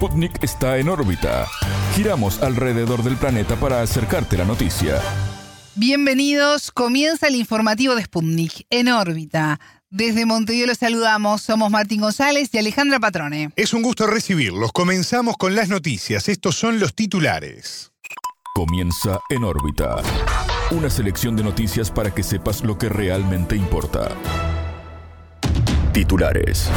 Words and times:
Sputnik 0.00 0.42
está 0.42 0.78
en 0.78 0.88
órbita. 0.88 1.46
Giramos 1.94 2.40
alrededor 2.40 3.02
del 3.02 3.18
planeta 3.18 3.56
para 3.56 3.82
acercarte 3.82 4.38
la 4.38 4.46
noticia. 4.46 4.98
Bienvenidos, 5.74 6.70
comienza 6.70 7.28
el 7.28 7.34
informativo 7.34 7.94
de 7.94 8.04
Sputnik 8.04 8.66
en 8.70 8.88
órbita. 8.88 9.60
Desde 9.90 10.24
Montevideo 10.24 10.68
los 10.68 10.78
saludamos, 10.78 11.42
somos 11.42 11.70
Martín 11.70 12.00
González 12.00 12.48
y 12.50 12.56
Alejandra 12.56 12.98
Patrone. 12.98 13.50
Es 13.56 13.74
un 13.74 13.82
gusto 13.82 14.06
recibirlos. 14.06 14.72
Comenzamos 14.72 15.36
con 15.36 15.54
las 15.54 15.68
noticias. 15.68 16.30
Estos 16.30 16.56
son 16.56 16.80
los 16.80 16.94
titulares. 16.94 17.92
Comienza 18.54 19.20
en 19.28 19.44
órbita. 19.44 19.96
Una 20.70 20.88
selección 20.88 21.36
de 21.36 21.42
noticias 21.42 21.90
para 21.90 22.14
que 22.14 22.22
sepas 22.22 22.64
lo 22.64 22.78
que 22.78 22.88
realmente 22.88 23.54
importa. 23.54 24.16
Titulares. 25.92 26.70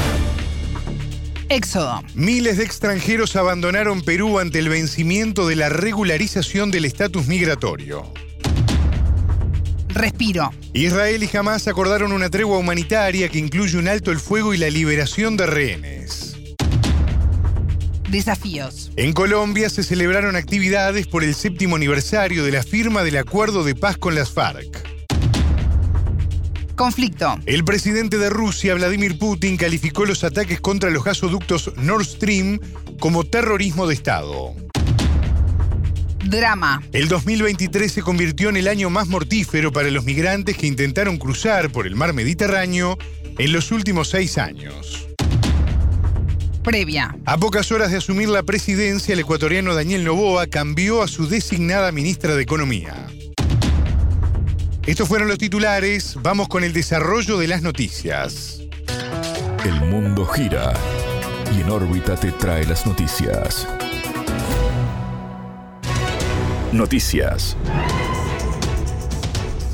Éxodo. 1.54 2.02
Miles 2.16 2.58
de 2.58 2.64
extranjeros 2.64 3.36
abandonaron 3.36 4.02
Perú 4.02 4.40
ante 4.40 4.58
el 4.58 4.70
vencimiento 4.70 5.48
de 5.48 5.56
la 5.56 5.70
regularización 5.70 6.72
del 6.72 6.86
estatus 6.86 7.28
migratorio. 7.28 8.12
Respiro. 9.90 10.52
Israel 10.74 11.22
y 11.24 11.38
Hamas 11.38 11.68
acordaron 11.68 12.12
una 12.12 12.32
tregua 12.32 12.58
humanitaria 12.58 13.30
que 13.30 13.38
incluye 13.38 13.78
un 13.78 13.88
alto 13.88 14.12
el 14.12 14.20
fuego 14.20 14.56
y 14.56 14.58
la 14.58 14.72
liberación 14.72 15.38
de 15.38 15.46
rehenes. 15.46 16.36
Desafíos. 18.10 18.92
En 18.96 19.14
Colombia 19.14 19.70
se 19.70 19.84
celebraron 19.84 20.36
actividades 20.36 21.06
por 21.06 21.24
el 21.24 21.36
séptimo 21.36 21.76
aniversario 21.76 22.44
de 22.44 22.52
la 22.52 22.64
firma 22.64 23.04
del 23.04 23.18
acuerdo 23.18 23.64
de 23.64 23.76
paz 23.76 23.98
con 23.98 24.16
las 24.16 24.32
FARC. 24.32 24.93
Conflicto. 26.84 27.40
El 27.46 27.64
presidente 27.64 28.18
de 28.18 28.30
Rusia, 28.30 28.76
Vladimir 28.76 29.18
Putin, 29.18 29.56
calificó 29.56 30.04
los 30.04 30.26
ataques 30.26 30.60
contra 30.60 30.90
los 30.90 31.06
gasoductos 31.06 31.72
Nord 31.78 32.04
Stream 32.04 32.60
como 33.00 33.24
terrorismo 33.24 33.88
de 33.88 33.94
Estado. 33.94 34.54
Drama. 36.26 36.84
El 36.92 37.08
2023 37.08 37.90
se 37.90 38.02
convirtió 38.02 38.50
en 38.50 38.58
el 38.58 38.68
año 38.68 38.90
más 38.90 39.08
mortífero 39.08 39.72
para 39.72 39.92
los 39.92 40.04
migrantes 40.04 40.58
que 40.58 40.68
intentaron 40.68 41.18
cruzar 41.18 41.72
por 41.72 41.88
el 41.88 41.96
mar 41.96 42.12
Mediterráneo 42.12 42.98
en 43.38 43.54
los 43.54 43.72
últimos 43.72 44.10
seis 44.10 44.38
años. 44.38 45.08
Previa. 46.66 47.16
A 47.26 47.38
pocas 47.38 47.72
horas 47.72 47.92
de 47.92 47.98
asumir 48.00 48.28
la 48.28 48.44
presidencia, 48.44 49.14
el 49.14 49.22
ecuatoriano 49.22 49.74
Daniel 49.74 50.04
Novoa 50.04 50.48
cambió 50.48 51.02
a 51.02 51.08
su 51.08 51.30
designada 51.30 51.94
ministra 51.94 52.36
de 52.36 52.44
Economía. 52.44 53.08
Estos 54.86 55.08
fueron 55.08 55.30
los 55.30 55.38
titulares. 55.38 56.18
Vamos 56.22 56.50
con 56.50 56.66
el 56.66 56.74
desarrollo 56.74 57.38
de 57.38 57.48
las 57.48 57.62
noticias. 57.62 58.60
El 59.64 59.80
mundo 59.80 60.26
gira 60.26 60.74
y 61.56 61.62
en 61.62 61.70
órbita 61.70 62.18
te 62.18 62.34
trae 62.34 62.66
las 62.66 62.86
noticias. 62.86 63.66
Noticias. 66.74 67.56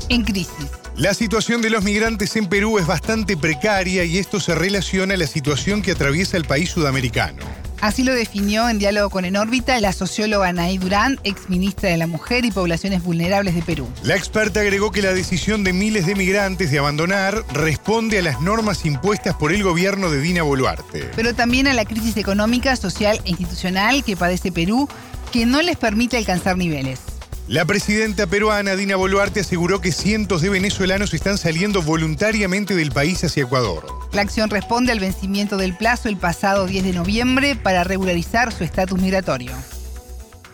En 0.08 0.22
crisis. 0.22 0.70
La 0.96 1.12
situación 1.14 1.60
de 1.60 1.70
los 1.70 1.82
migrantes 1.82 2.36
en 2.36 2.46
Perú 2.46 2.78
es 2.78 2.86
bastante 2.86 3.36
precaria 3.36 4.04
y 4.04 4.18
esto 4.18 4.38
se 4.38 4.54
relaciona 4.54 5.14
a 5.14 5.16
la 5.16 5.26
situación 5.26 5.82
que 5.82 5.92
atraviesa 5.92 6.36
el 6.36 6.44
país 6.44 6.70
sudamericano. 6.70 7.42
Así 7.80 8.04
lo 8.04 8.14
definió 8.14 8.68
en 8.68 8.78
diálogo 8.78 9.08
con 9.08 9.24
En 9.24 9.36
órbita 9.36 9.80
la 9.80 9.92
socióloga 9.92 10.48
Anaí 10.48 10.76
Durán, 10.76 11.18
ex 11.24 11.48
ministra 11.48 11.88
de 11.88 11.96
la 11.96 12.06
Mujer 12.06 12.44
y 12.44 12.50
Poblaciones 12.50 13.02
Vulnerables 13.02 13.54
de 13.54 13.62
Perú. 13.62 13.88
La 14.02 14.16
experta 14.16 14.60
agregó 14.60 14.90
que 14.90 15.00
la 15.00 15.14
decisión 15.14 15.64
de 15.64 15.72
miles 15.72 16.04
de 16.04 16.14
migrantes 16.14 16.70
de 16.70 16.78
abandonar 16.78 17.42
responde 17.54 18.18
a 18.18 18.22
las 18.22 18.40
normas 18.42 18.84
impuestas 18.84 19.34
por 19.34 19.52
el 19.52 19.62
gobierno 19.62 20.10
de 20.10 20.20
Dina 20.20 20.42
Boluarte. 20.42 21.10
Pero 21.16 21.34
también 21.34 21.68
a 21.68 21.74
la 21.74 21.86
crisis 21.86 22.18
económica, 22.18 22.76
social 22.76 23.20
e 23.24 23.30
institucional 23.30 24.04
que 24.04 24.16
padece 24.16 24.52
Perú, 24.52 24.88
que 25.32 25.46
no 25.46 25.62
les 25.62 25.78
permite 25.78 26.18
alcanzar 26.18 26.58
niveles. 26.58 27.09
La 27.48 27.64
presidenta 27.64 28.26
peruana 28.26 28.76
Dina 28.76 28.96
Boluarte 28.96 29.40
aseguró 29.40 29.80
que 29.80 29.90
cientos 29.90 30.40
de 30.42 30.50
venezolanos 30.50 31.14
están 31.14 31.36
saliendo 31.36 31.82
voluntariamente 31.82 32.76
del 32.76 32.92
país 32.92 33.24
hacia 33.24 33.42
Ecuador. 33.42 33.86
La 34.12 34.22
acción 34.22 34.50
responde 34.50 34.92
al 34.92 35.00
vencimiento 35.00 35.56
del 35.56 35.76
plazo 35.76 36.08
el 36.08 36.16
pasado 36.16 36.66
10 36.66 36.84
de 36.84 36.92
noviembre 36.92 37.56
para 37.56 37.82
regularizar 37.82 38.52
su 38.52 38.62
estatus 38.62 39.00
migratorio. 39.00 39.52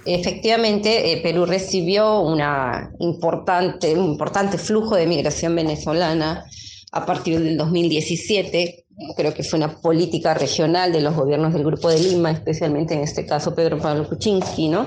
Efectivamente, 0.07 1.13
eh, 1.13 1.21
Perú 1.23 1.47
recibió 1.47 2.21
una 2.21 2.91
importante, 3.01 3.93
un 3.95 4.13
importante 4.13 4.57
flujo 4.57 4.95
de 4.95 5.07
migración 5.07 5.55
venezolana 5.55 6.45
a 6.93 7.05
partir 7.05 7.41
del 7.41 7.59
2017 7.59 8.87
creo 9.17 9.35
que 9.35 9.43
fue 9.43 9.59
una 9.59 9.81
política 9.81 10.35
regional 10.35 10.93
de 10.93 11.01
los 11.01 11.15
gobiernos 11.15 11.53
del 11.53 11.65
Grupo 11.65 11.91
de 11.91 11.99
Lima, 11.99 12.31
especialmente 12.31 12.95
en 12.95 13.01
este 13.01 13.27
caso 13.27 13.55
Pedro 13.55 13.79
Pablo 13.79 14.09
Kuczynski, 14.09 14.69
¿no? 14.69 14.87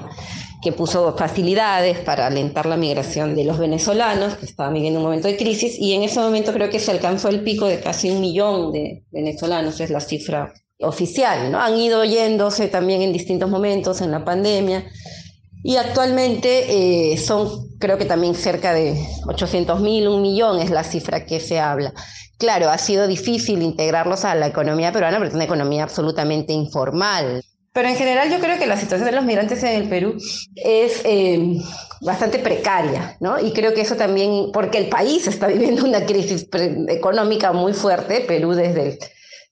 Que 0.62 0.72
puso 0.72 1.16
facilidades 1.16 2.00
para 2.00 2.28
alentar 2.28 2.66
la 2.66 2.78
migración 2.78 3.36
de 3.36 3.46
los 3.46 3.58
venezolanos, 3.58 4.36
que 4.36 4.46
estaban 4.46 4.74
viviendo 4.74 5.00
un 5.00 5.06
momento 5.06 5.28
de 5.28 5.38
crisis, 5.38 5.78
y 5.80 5.94
en 5.94 6.04
ese 6.04 6.20
momento 6.20 6.52
creo 6.52 6.70
que 6.70 6.80
se 6.80 6.92
alcanzó 6.92 7.30
el 7.30 7.42
pico 7.44 7.66
de 7.66 7.80
casi 7.80 8.12
un 8.12 8.22
millón 8.22 8.72
de 8.72 9.04
venezolanos, 9.12 9.80
es 9.80 9.90
la 9.90 10.02
cifra 10.02 10.54
oficial, 10.80 11.52
¿no? 11.52 11.60
Han 11.60 11.78
ido 11.78 12.04
yéndose 12.04 12.68
también 12.68 13.02
en 13.02 13.14
distintos 13.14 13.50
momentos 13.50 14.02
en 14.02 14.12
la 14.12 14.26
pandemia, 14.26 14.86
y 15.64 15.76
actualmente 15.76 17.14
eh, 17.14 17.18
son, 17.18 17.78
creo 17.80 17.98
que 17.98 18.06
también 18.06 18.34
cerca 18.34 18.74
de 18.74 18.98
800 19.28 19.82
mil, 19.82 20.08
un 20.08 20.22
millón 20.22 20.60
es 20.60 20.70
la 20.70 20.84
cifra 20.84 21.26
que 21.26 21.40
se 21.40 21.60
habla. 21.60 21.94
Claro, 22.38 22.70
ha 22.70 22.78
sido 22.78 23.08
difícil 23.08 23.62
integrarlos 23.62 24.24
a 24.24 24.36
la 24.36 24.48
economía 24.48 24.94
peruana, 24.94 25.18
pero 25.18 25.28
es 25.28 25.36
una 25.36 25.44
economía 25.44 25.84
absolutamente 25.84 26.54
informal. 26.54 27.44
Pero 27.74 27.88
en 27.88 27.96
general 27.96 28.32
yo 28.32 28.40
creo 28.40 28.58
que 28.58 28.66
la 28.66 28.78
situación 28.78 29.10
de 29.10 29.16
los 29.16 29.26
migrantes 29.26 29.62
en 29.64 29.82
el 29.82 29.90
Perú 29.90 30.18
es 30.56 31.02
eh, 31.06 31.58
bastante 32.02 32.40
precaria, 32.40 33.16
¿no? 33.20 33.40
Y 33.40 33.52
creo 33.52 33.74
que 33.74 33.82
eso 33.82 33.96
también, 33.96 34.52
porque 34.52 34.80
el 34.80 34.90
país 34.90 35.28
está 35.28 35.48
viviendo 35.48 35.86
una 35.86 36.06
crisis 36.06 36.48
económica 36.88 37.52
muy 37.52 37.74
fuerte, 37.74 38.22
Perú 38.22 38.54
desde 38.54 38.88
el 38.88 39.00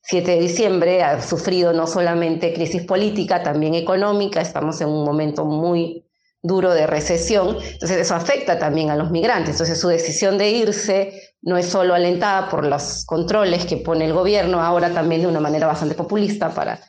7 0.02 0.32
de 0.32 0.40
diciembre 0.40 1.04
ha 1.04 1.22
sufrido 1.22 1.74
no 1.74 1.86
solamente 1.86 2.54
crisis 2.54 2.84
política, 2.84 3.44
también 3.44 3.76
económica, 3.76 4.42
estamos 4.42 4.80
en 4.82 4.88
un 4.88 5.04
momento 5.04 5.46
muy 5.46 6.06
duro 6.42 6.74
de 6.74 6.88
recesión, 6.88 7.58
entonces 7.74 7.98
eso 7.98 8.16
afecta 8.16 8.58
también 8.58 8.90
a 8.90 8.96
los 8.96 9.12
migrantes, 9.12 9.56
entonces 9.56 9.80
su 9.80 9.90
decisión 9.90 10.38
de 10.38 10.50
irse 10.50 11.12
no 11.42 11.58
es 11.58 11.66
solo 11.66 11.94
alentada 11.94 12.50
por 12.50 12.66
los 12.66 13.04
controles 13.06 13.66
que 13.66 13.78
pone 13.78 14.06
el 14.06 14.14
gobierno, 14.14 14.62
ahora 14.62 14.92
también 14.92 15.22
de 15.22 15.28
una 15.28 15.42
manera 15.42 15.68
bastante 15.68 15.96
populista 15.96 16.50
para 16.54 16.80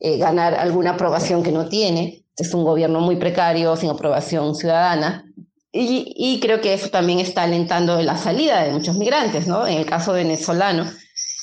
eh, 0.00 0.18
ganar 0.18 0.54
alguna 0.54 0.92
aprobación 0.92 1.42
que 1.42 1.52
no 1.52 1.68
tiene, 1.68 2.24
es 2.36 2.52
un 2.54 2.64
gobierno 2.64 3.00
muy 3.00 3.16
precario, 3.16 3.76
sin 3.76 3.90
aprobación 3.90 4.54
ciudadana, 4.54 5.24
y, 5.72 6.14
y 6.16 6.40
creo 6.40 6.60
que 6.60 6.74
eso 6.74 6.88
también 6.88 7.18
está 7.18 7.42
alentando 7.42 8.00
la 8.02 8.16
salida 8.16 8.62
de 8.62 8.72
muchos 8.72 8.96
migrantes, 8.96 9.46
¿no? 9.46 9.66
En 9.66 9.78
el 9.78 9.86
caso 9.86 10.12
venezolano, 10.12 10.90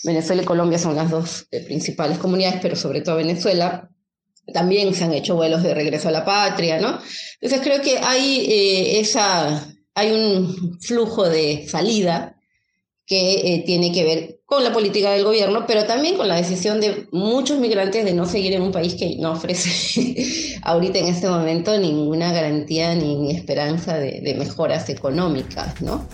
Venezuela 0.04 0.42
y 0.42 0.46
Colombia 0.46 0.78
son 0.78 0.96
las 0.96 1.10
dos 1.10 1.48
eh, 1.52 1.62
principales 1.62 2.18
comunidades, 2.18 2.60
pero 2.62 2.76
sobre 2.76 3.02
todo 3.02 3.16
Venezuela, 3.16 3.90
también 4.54 4.94
se 4.94 5.06
han 5.06 5.14
hecho 5.14 5.36
vuelos 5.36 5.64
de 5.64 5.74
regreso 5.74 6.10
a 6.10 6.12
la 6.12 6.26
patria, 6.26 6.80
¿no? 6.80 7.00
Entonces 7.40 7.62
creo 7.62 7.82
que 7.82 8.00
hay, 8.00 8.46
eh, 8.50 9.00
esa, 9.00 9.66
hay 9.96 10.12
un 10.12 10.80
flujo 10.82 11.30
de 11.30 11.66
salida 11.68 12.36
que 13.06 13.56
eh, 13.56 13.64
tiene 13.66 13.92
que 13.92 14.04
ver 14.04 14.40
con 14.54 14.64
la 14.64 14.74
política 14.74 15.12
del 15.12 15.24
gobierno, 15.24 15.66
pero 15.68 15.86
también 15.86 16.18
con 16.18 16.28
la 16.28 16.36
decisión 16.36 16.80
de 16.80 17.08
muchos 17.12 17.60
migrantes 17.60 18.06
de 18.06 18.14
no 18.14 18.26
seguir 18.26 18.54
en 18.54 18.62
un 18.62 18.72
país 18.72 18.96
que 18.96 19.18
no 19.20 19.32
ofrece 19.32 20.58
ahorita 20.62 21.00
en 21.00 21.08
este 21.08 21.28
momento 21.28 21.78
ninguna 21.78 22.32
garantía 22.32 22.96
ni, 22.96 23.32
esperanza 23.36 23.98
de, 23.98 24.22
de 24.22 24.36
mejoras 24.36 24.90
económicas, 24.90 25.82
¿no? 25.82 26.08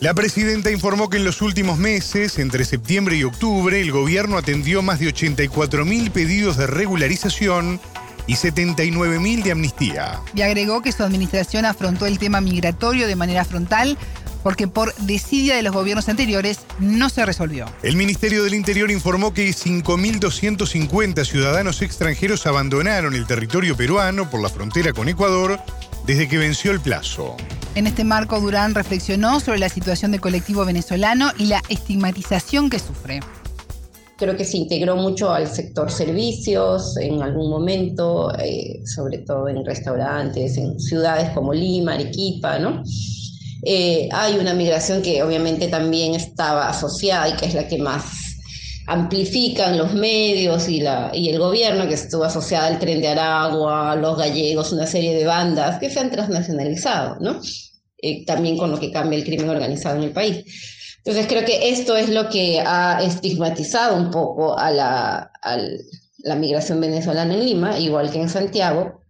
La 0.00 0.14
presidenta 0.14 0.70
informó 0.70 1.10
que 1.10 1.16
en 1.16 1.24
los 1.24 1.42
últimos 1.42 1.76
meses, 1.76 2.38
entre 2.38 2.64
septiembre 2.64 3.16
y 3.16 3.24
octubre, 3.24 3.80
el 3.80 3.90
gobierno 3.90 4.36
atendió 4.38 4.80
más 4.80 5.00
de 5.00 5.12
84.000 5.12 6.10
pedidos 6.12 6.56
de 6.56 6.68
regularización 6.68 7.80
y 8.28 8.34
79.000 8.34 9.42
de 9.42 9.50
amnistía. 9.50 10.20
Y 10.34 10.42
agregó 10.42 10.82
que 10.82 10.92
su 10.92 11.02
administración 11.02 11.64
afrontó 11.64 12.06
el 12.06 12.18
tema 12.18 12.40
migratorio 12.40 13.08
de 13.08 13.16
manera 13.16 13.44
frontal 13.44 13.98
porque 14.42 14.68
por 14.68 14.94
desidia 14.96 15.56
de 15.56 15.62
los 15.62 15.74
gobiernos 15.74 16.08
anteriores 16.08 16.60
no 16.78 17.10
se 17.10 17.24
resolvió. 17.24 17.66
El 17.82 17.96
Ministerio 17.96 18.44
del 18.44 18.54
Interior 18.54 18.90
informó 18.90 19.34
que 19.34 19.48
5.250 19.48 21.24
ciudadanos 21.24 21.82
extranjeros 21.82 22.46
abandonaron 22.46 23.14
el 23.14 23.26
territorio 23.26 23.76
peruano 23.76 24.30
por 24.30 24.42
la 24.42 24.48
frontera 24.48 24.92
con 24.92 25.08
Ecuador 25.08 25.58
desde 26.06 26.28
que 26.28 26.38
venció 26.38 26.70
el 26.72 26.80
plazo. 26.80 27.36
En 27.74 27.86
este 27.86 28.02
marco, 28.02 28.40
Durán 28.40 28.74
reflexionó 28.74 29.40
sobre 29.40 29.58
la 29.58 29.68
situación 29.68 30.10
del 30.10 30.20
colectivo 30.20 30.64
venezolano 30.64 31.30
y 31.38 31.46
la 31.46 31.62
estigmatización 31.68 32.70
que 32.70 32.78
sufre. 32.78 33.20
Creo 34.16 34.36
que 34.36 34.44
se 34.44 34.56
integró 34.56 34.96
mucho 34.96 35.30
al 35.30 35.46
sector 35.46 35.92
servicios 35.92 36.96
en 36.96 37.22
algún 37.22 37.50
momento, 37.50 38.36
eh, 38.36 38.80
sobre 38.84 39.18
todo 39.18 39.48
en 39.48 39.64
restaurantes, 39.64 40.56
en 40.56 40.80
ciudades 40.80 41.30
como 41.30 41.54
Lima, 41.54 41.94
Arequipa, 41.94 42.58
¿no? 42.58 42.82
Eh, 43.62 44.08
hay 44.12 44.38
una 44.38 44.54
migración 44.54 45.02
que 45.02 45.22
obviamente 45.22 45.68
también 45.68 46.14
estaba 46.14 46.68
asociada 46.68 47.28
y 47.28 47.32
que 47.34 47.46
es 47.46 47.54
la 47.54 47.66
que 47.66 47.78
más 47.78 48.04
amplifican 48.86 49.76
los 49.76 49.92
medios 49.92 50.68
y, 50.68 50.80
la, 50.80 51.10
y 51.12 51.28
el 51.28 51.38
gobierno, 51.38 51.86
que 51.86 51.94
estuvo 51.94 52.24
asociada 52.24 52.68
al 52.68 52.78
tren 52.78 53.02
de 53.02 53.08
Aragua, 53.08 53.94
los 53.96 54.16
gallegos, 54.16 54.72
una 54.72 54.86
serie 54.86 55.14
de 55.14 55.26
bandas 55.26 55.78
que 55.78 55.90
se 55.90 56.00
han 56.00 56.10
transnacionalizado, 56.10 57.18
¿no? 57.20 57.40
Eh, 58.00 58.24
también 58.24 58.56
con 58.56 58.70
lo 58.70 58.80
que 58.80 58.90
cambia 58.90 59.18
el 59.18 59.24
crimen 59.24 59.50
organizado 59.50 59.96
en 59.96 60.04
el 60.04 60.12
país. 60.12 60.44
Entonces 60.98 61.26
creo 61.26 61.44
que 61.44 61.70
esto 61.70 61.96
es 61.96 62.08
lo 62.08 62.28
que 62.28 62.60
ha 62.60 63.02
estigmatizado 63.02 63.96
un 63.96 64.10
poco 64.10 64.58
a 64.58 64.70
la, 64.70 65.32
a 65.42 65.58
la 66.18 66.34
migración 66.36 66.80
venezolana 66.80 67.34
en 67.34 67.44
Lima, 67.44 67.78
igual 67.78 68.10
que 68.10 68.20
en 68.20 68.30
Santiago, 68.30 69.02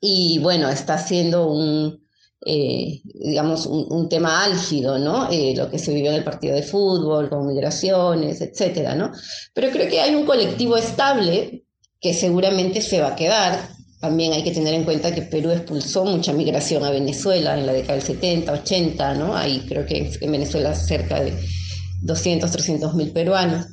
y 0.00 0.38
bueno, 0.40 0.68
está 0.68 0.98
siendo 0.98 1.48
un, 1.48 1.99
eh, 2.46 3.02
digamos, 3.04 3.66
un, 3.66 4.08
tema 4.08 4.44
álgido, 4.44 4.98
¿no? 4.98 5.30
Eh, 5.30 5.54
lo 5.54 5.70
que 5.70 5.78
se 5.78 5.92
vivió 5.92 6.10
en 6.10 6.16
el 6.16 6.24
partido 6.24 6.54
de 6.54 6.62
fútbol, 6.62 7.28
con 7.28 7.46
migraciones, 7.46 8.40
etcétera, 8.40 8.94
¿no? 8.94 9.12
Pero 9.52 9.70
creo 9.70 9.88
que 9.88 10.00
hay 10.00 10.14
un 10.14 10.24
colectivo 10.24 10.76
estable 10.76 11.64
que 12.00 12.14
seguramente 12.14 12.80
se 12.80 13.00
va 13.00 13.08
a 13.08 13.16
quedar. 13.16 13.68
También 14.00 14.32
hay 14.32 14.42
que 14.42 14.52
tener 14.52 14.72
en 14.72 14.84
cuenta 14.84 15.14
que 15.14 15.22
Perú 15.22 15.50
expulsó 15.50 16.06
mucha 16.06 16.32
migración 16.32 16.82
a 16.84 16.90
Venezuela 16.90 17.58
en 17.58 17.66
la 17.66 17.74
década 17.74 17.94
del 17.94 18.02
70, 18.02 18.52
80, 18.52 19.14
¿no? 19.14 19.36
Ahí 19.36 19.66
creo 19.68 19.84
que 19.84 20.10
en 20.18 20.32
Venezuela 20.32 20.74
cerca 20.74 21.20
de 21.22 21.34
200, 22.00 22.50
300 22.50 22.94
mil 22.94 23.12
peruanos. 23.12 23.66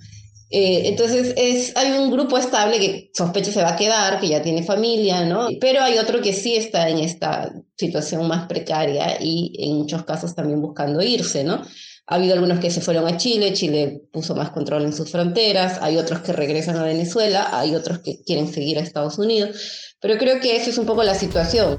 Eh, 0.50 0.84
entonces 0.86 1.34
es, 1.36 1.76
hay 1.76 1.92
un 1.92 2.10
grupo 2.10 2.38
estable 2.38 2.80
que 2.80 3.12
sospecho 3.14 3.52
se 3.52 3.62
va 3.62 3.74
a 3.74 3.76
quedar, 3.76 4.20
que 4.20 4.30
ya 4.30 4.42
tiene 4.42 4.64
familia, 4.64 5.26
¿no? 5.26 5.50
Pero 5.60 5.82
hay 5.82 5.98
otro 5.98 6.22
que 6.22 6.32
sí 6.32 6.56
está 6.56 6.90
en 6.90 7.00
esta 7.00 7.52
situación 7.76 8.28
más 8.28 8.48
precaria 8.48 9.18
y 9.22 9.54
en 9.60 9.78
muchos 9.78 10.04
casos 10.06 10.36
también 10.36 10.62
buscando 10.62 11.02
irse, 11.02 11.44
¿no? 11.44 11.62
Ha 12.10 12.16
habido 12.16 12.36
algunos 12.36 12.60
que 12.60 12.72
se 12.72 12.80
fueron 12.80 13.06
a 13.06 13.18
Chile, 13.18 13.52
Chile 13.52 14.02
puso 14.14 14.34
más 14.34 14.52
control 14.52 14.86
en 14.86 14.94
sus 14.94 15.12
fronteras, 15.12 15.80
hay 15.82 15.98
otros 15.98 16.22
que 16.22 16.32
regresan 16.32 16.78
a 16.78 16.84
Venezuela, 16.84 17.50
hay 17.52 17.76
otros 17.76 18.00
que 18.00 18.24
quieren 18.24 18.52
seguir 18.52 18.78
a 18.78 18.82
Estados 18.82 19.18
Unidos, 19.18 19.94
pero 20.00 20.18
creo 20.18 20.40
que 20.40 20.56
esa 20.56 20.70
es 20.70 20.78
un 20.78 20.86
poco 20.86 21.04
la 21.04 21.16
situación. 21.16 21.78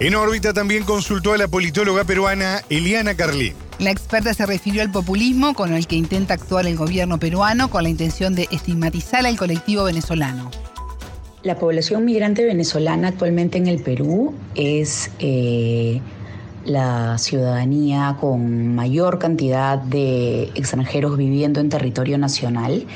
En 0.00 0.16
órbita 0.16 0.52
también 0.52 0.82
consultó 0.82 1.34
a 1.34 1.38
la 1.38 1.46
politóloga 1.46 2.02
peruana 2.02 2.62
Eliana 2.68 3.16
Carlín. 3.16 3.54
La 3.78 3.90
experta 3.90 4.32
se 4.32 4.46
refirió 4.46 4.82
al 4.82 4.90
populismo 4.90 5.54
con 5.54 5.72
el 5.72 5.86
que 5.86 5.96
intenta 5.96 6.34
actuar 6.34 6.66
el 6.66 6.76
gobierno 6.76 7.18
peruano 7.18 7.68
con 7.68 7.82
la 7.82 7.88
intención 7.88 8.34
de 8.34 8.46
estigmatizar 8.52 9.26
al 9.26 9.36
colectivo 9.36 9.84
venezolano. 9.84 10.50
La 11.42 11.58
población 11.58 12.04
migrante 12.04 12.44
venezolana 12.44 13.08
actualmente 13.08 13.58
en 13.58 13.66
el 13.66 13.82
Perú 13.82 14.32
es 14.54 15.10
eh, 15.18 16.00
la 16.64 17.18
ciudadanía 17.18 18.16
con 18.20 18.74
mayor 18.74 19.18
cantidad 19.18 19.76
de 19.76 20.44
extranjeros 20.54 21.18
viviendo 21.18 21.60
en 21.60 21.68
territorio 21.68 22.16
nacional. 22.16 22.86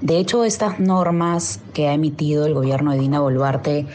De 0.00 0.18
hecho, 0.18 0.44
estas 0.44 0.80
normas 0.80 1.60
que 1.72 1.86
ha 1.86 1.92
emitido 1.92 2.46
el 2.46 2.54
gobierno 2.54 2.92
de 2.92 2.98
Dina 2.98 3.20
Boluarte 3.20 3.86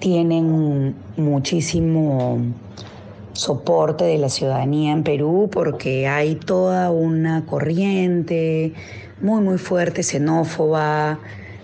tienen 0.00 0.94
muchísimo 1.16 2.40
soporte 3.32 4.04
de 4.04 4.18
la 4.18 4.28
ciudadanía 4.28 4.92
en 4.92 5.02
Perú 5.02 5.48
porque 5.52 6.08
hay 6.08 6.34
toda 6.34 6.90
una 6.90 7.46
corriente 7.46 8.72
muy 9.20 9.42
muy 9.42 9.58
fuerte 9.58 10.02
xenófoba 10.02 11.18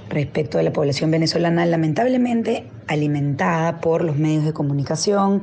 respecto 0.09 0.59
a 0.59 0.63
la 0.63 0.73
población 0.73 1.11
venezolana, 1.11 1.67
lamentablemente 1.67 2.67
alimentada 2.87 3.81
por 3.81 4.05
los 4.05 4.17
medios 4.17 4.45
de 4.45 4.53
comunicación 4.53 5.43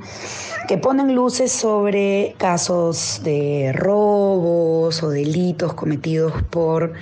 que 0.67 0.77
ponen 0.77 1.15
luces 1.15 1.51
sobre 1.51 2.35
casos 2.37 3.21
de 3.23 3.71
robos 3.73 5.03
o 5.03 5.09
delitos 5.09 5.73
cometidos 5.73 6.33
por 6.49 6.93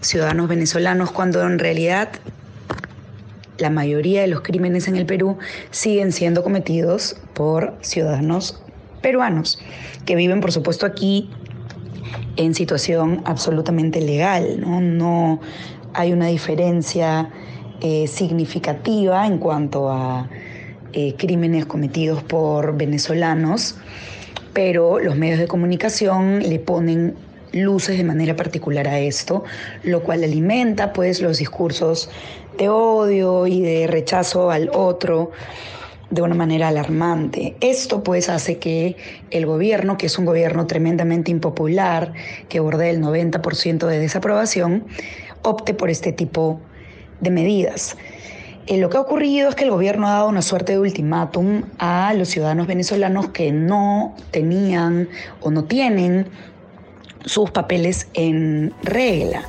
ciudadanos 0.00 0.48
venezolanos 0.48 1.10
cuando 1.10 1.42
en 1.42 1.58
realidad 1.58 2.08
la 3.58 3.70
mayoría 3.70 4.20
de 4.20 4.28
los 4.28 4.42
crímenes 4.42 4.86
en 4.86 4.94
el 4.94 5.04
Perú 5.04 5.38
siguen 5.70 6.12
siendo 6.12 6.44
cometidos 6.44 7.16
por 7.34 7.74
ciudadanos 7.80 8.62
peruanos 9.08 9.58
que 10.04 10.14
viven, 10.16 10.42
por 10.42 10.52
supuesto, 10.52 10.84
aquí 10.84 11.30
en 12.36 12.54
situación 12.54 13.22
absolutamente 13.24 14.02
legal. 14.02 14.60
No, 14.60 15.40
hay 15.94 16.12
una 16.12 16.26
diferencia 16.26 17.30
eh, 17.80 18.06
significativa 18.06 19.26
en 19.26 19.38
cuanto 19.38 19.90
a 19.90 20.28
eh, 20.92 21.14
crímenes 21.16 21.64
cometidos 21.64 22.22
por 22.22 22.76
venezolanos, 22.76 23.76
pero 24.52 24.98
los 24.98 25.16
medios 25.16 25.38
de 25.38 25.48
comunicación 25.48 26.40
le 26.40 26.58
ponen 26.58 27.14
luces 27.52 27.96
de 27.96 28.04
manera 28.04 28.36
particular 28.36 28.86
a 28.88 28.98
esto, 28.98 29.44
lo 29.84 30.02
cual 30.02 30.22
alimenta 30.22 30.92
pues 30.92 31.22
los 31.22 31.38
discursos 31.38 32.10
de 32.58 32.68
odio 32.68 33.46
y 33.46 33.62
de 33.62 33.86
rechazo 33.86 34.50
al 34.50 34.68
otro 34.74 35.30
de 36.10 36.22
una 36.22 36.34
manera 36.34 36.68
alarmante. 36.68 37.56
Esto 37.60 38.02
pues 38.02 38.28
hace 38.28 38.58
que 38.58 38.96
el 39.30 39.46
gobierno, 39.46 39.98
que 39.98 40.06
es 40.06 40.18
un 40.18 40.24
gobierno 40.24 40.66
tremendamente 40.66 41.30
impopular, 41.30 42.12
que 42.48 42.60
bordea 42.60 42.90
el 42.90 43.02
90% 43.02 43.86
de 43.86 43.98
desaprobación, 43.98 44.86
opte 45.42 45.74
por 45.74 45.90
este 45.90 46.12
tipo 46.12 46.60
de 47.20 47.30
medidas. 47.30 47.96
Eh, 48.66 48.78
lo 48.78 48.90
que 48.90 48.98
ha 48.98 49.00
ocurrido 49.00 49.48
es 49.48 49.54
que 49.54 49.64
el 49.64 49.70
gobierno 49.70 50.06
ha 50.06 50.12
dado 50.12 50.28
una 50.28 50.42
suerte 50.42 50.72
de 50.72 50.78
ultimátum 50.78 51.62
a 51.78 52.12
los 52.14 52.28
ciudadanos 52.28 52.66
venezolanos 52.66 53.30
que 53.30 53.50
no 53.50 54.14
tenían 54.30 55.08
o 55.40 55.50
no 55.50 55.64
tienen 55.64 56.28
sus 57.24 57.50
papeles 57.50 58.08
en 58.14 58.74
regla. 58.82 59.42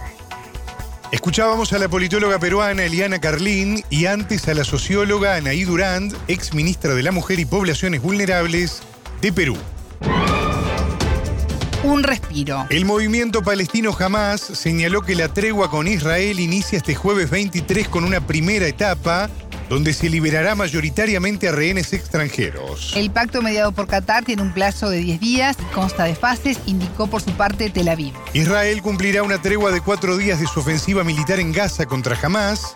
Escuchábamos 1.12 1.74
a 1.74 1.80
la 1.80 1.90
politóloga 1.90 2.38
peruana 2.38 2.84
Eliana 2.84 3.20
Carlín 3.20 3.84
y 3.90 4.06
antes 4.06 4.48
a 4.48 4.54
la 4.54 4.64
socióloga 4.64 5.38
Anaí 5.38 5.64
Durand, 5.64 6.16
ex 6.28 6.54
ministra 6.54 6.94
de 6.94 7.02
la 7.02 7.12
Mujer 7.12 7.40
y 7.40 7.46
Poblaciones 7.46 8.04
Vulnerables 8.04 8.84
de 9.20 9.34
Perú. 9.34 9.58
Un 11.84 12.04
respiro. 12.04 12.68
El 12.70 12.86
movimiento 12.86 13.42
palestino 13.42 13.96
Hamas 13.98 14.40
señaló 14.40 15.02
que 15.02 15.16
la 15.16 15.34
tregua 15.34 15.72
con 15.72 15.88
Israel 15.88 16.40
inicia 16.40 16.78
este 16.78 16.94
jueves 16.94 17.32
23 17.32 17.88
con 17.88 18.04
una 18.04 18.28
primera 18.28 18.68
etapa 18.68 19.32
donde 19.70 19.94
se 19.94 20.10
liberará 20.10 20.56
mayoritariamente 20.56 21.48
a 21.48 21.52
rehenes 21.52 21.94
extranjeros. 21.94 22.94
El 22.96 23.12
pacto 23.12 23.42
mediado 23.42 23.72
por 23.72 23.88
Qatar 23.88 24.26
tiene 24.26 24.42
un 24.42 24.54
plazo 24.54 24.90
de 24.90 24.98
10 24.98 25.20
días 25.20 25.58
y 25.62 25.74
consta 25.74 26.06
de 26.06 26.16
fases, 26.16 26.60
indicó 26.66 27.08
por 27.08 27.22
su 27.22 27.32
parte 27.32 27.70
Tel 27.70 27.88
Aviv. 27.88 28.14
Israel 28.34 28.82
cumplirá 28.82 29.24
una 29.24 29.42
tregua 29.42 29.72
de 29.72 29.82
cuatro 29.82 30.18
días 30.18 30.40
de 30.40 30.48
su 30.48 30.60
ofensiva 30.60 31.04
militar 31.04 31.40
en 31.40 31.54
Gaza 31.54 31.86
contra 31.86 32.18
Hamas, 32.22 32.76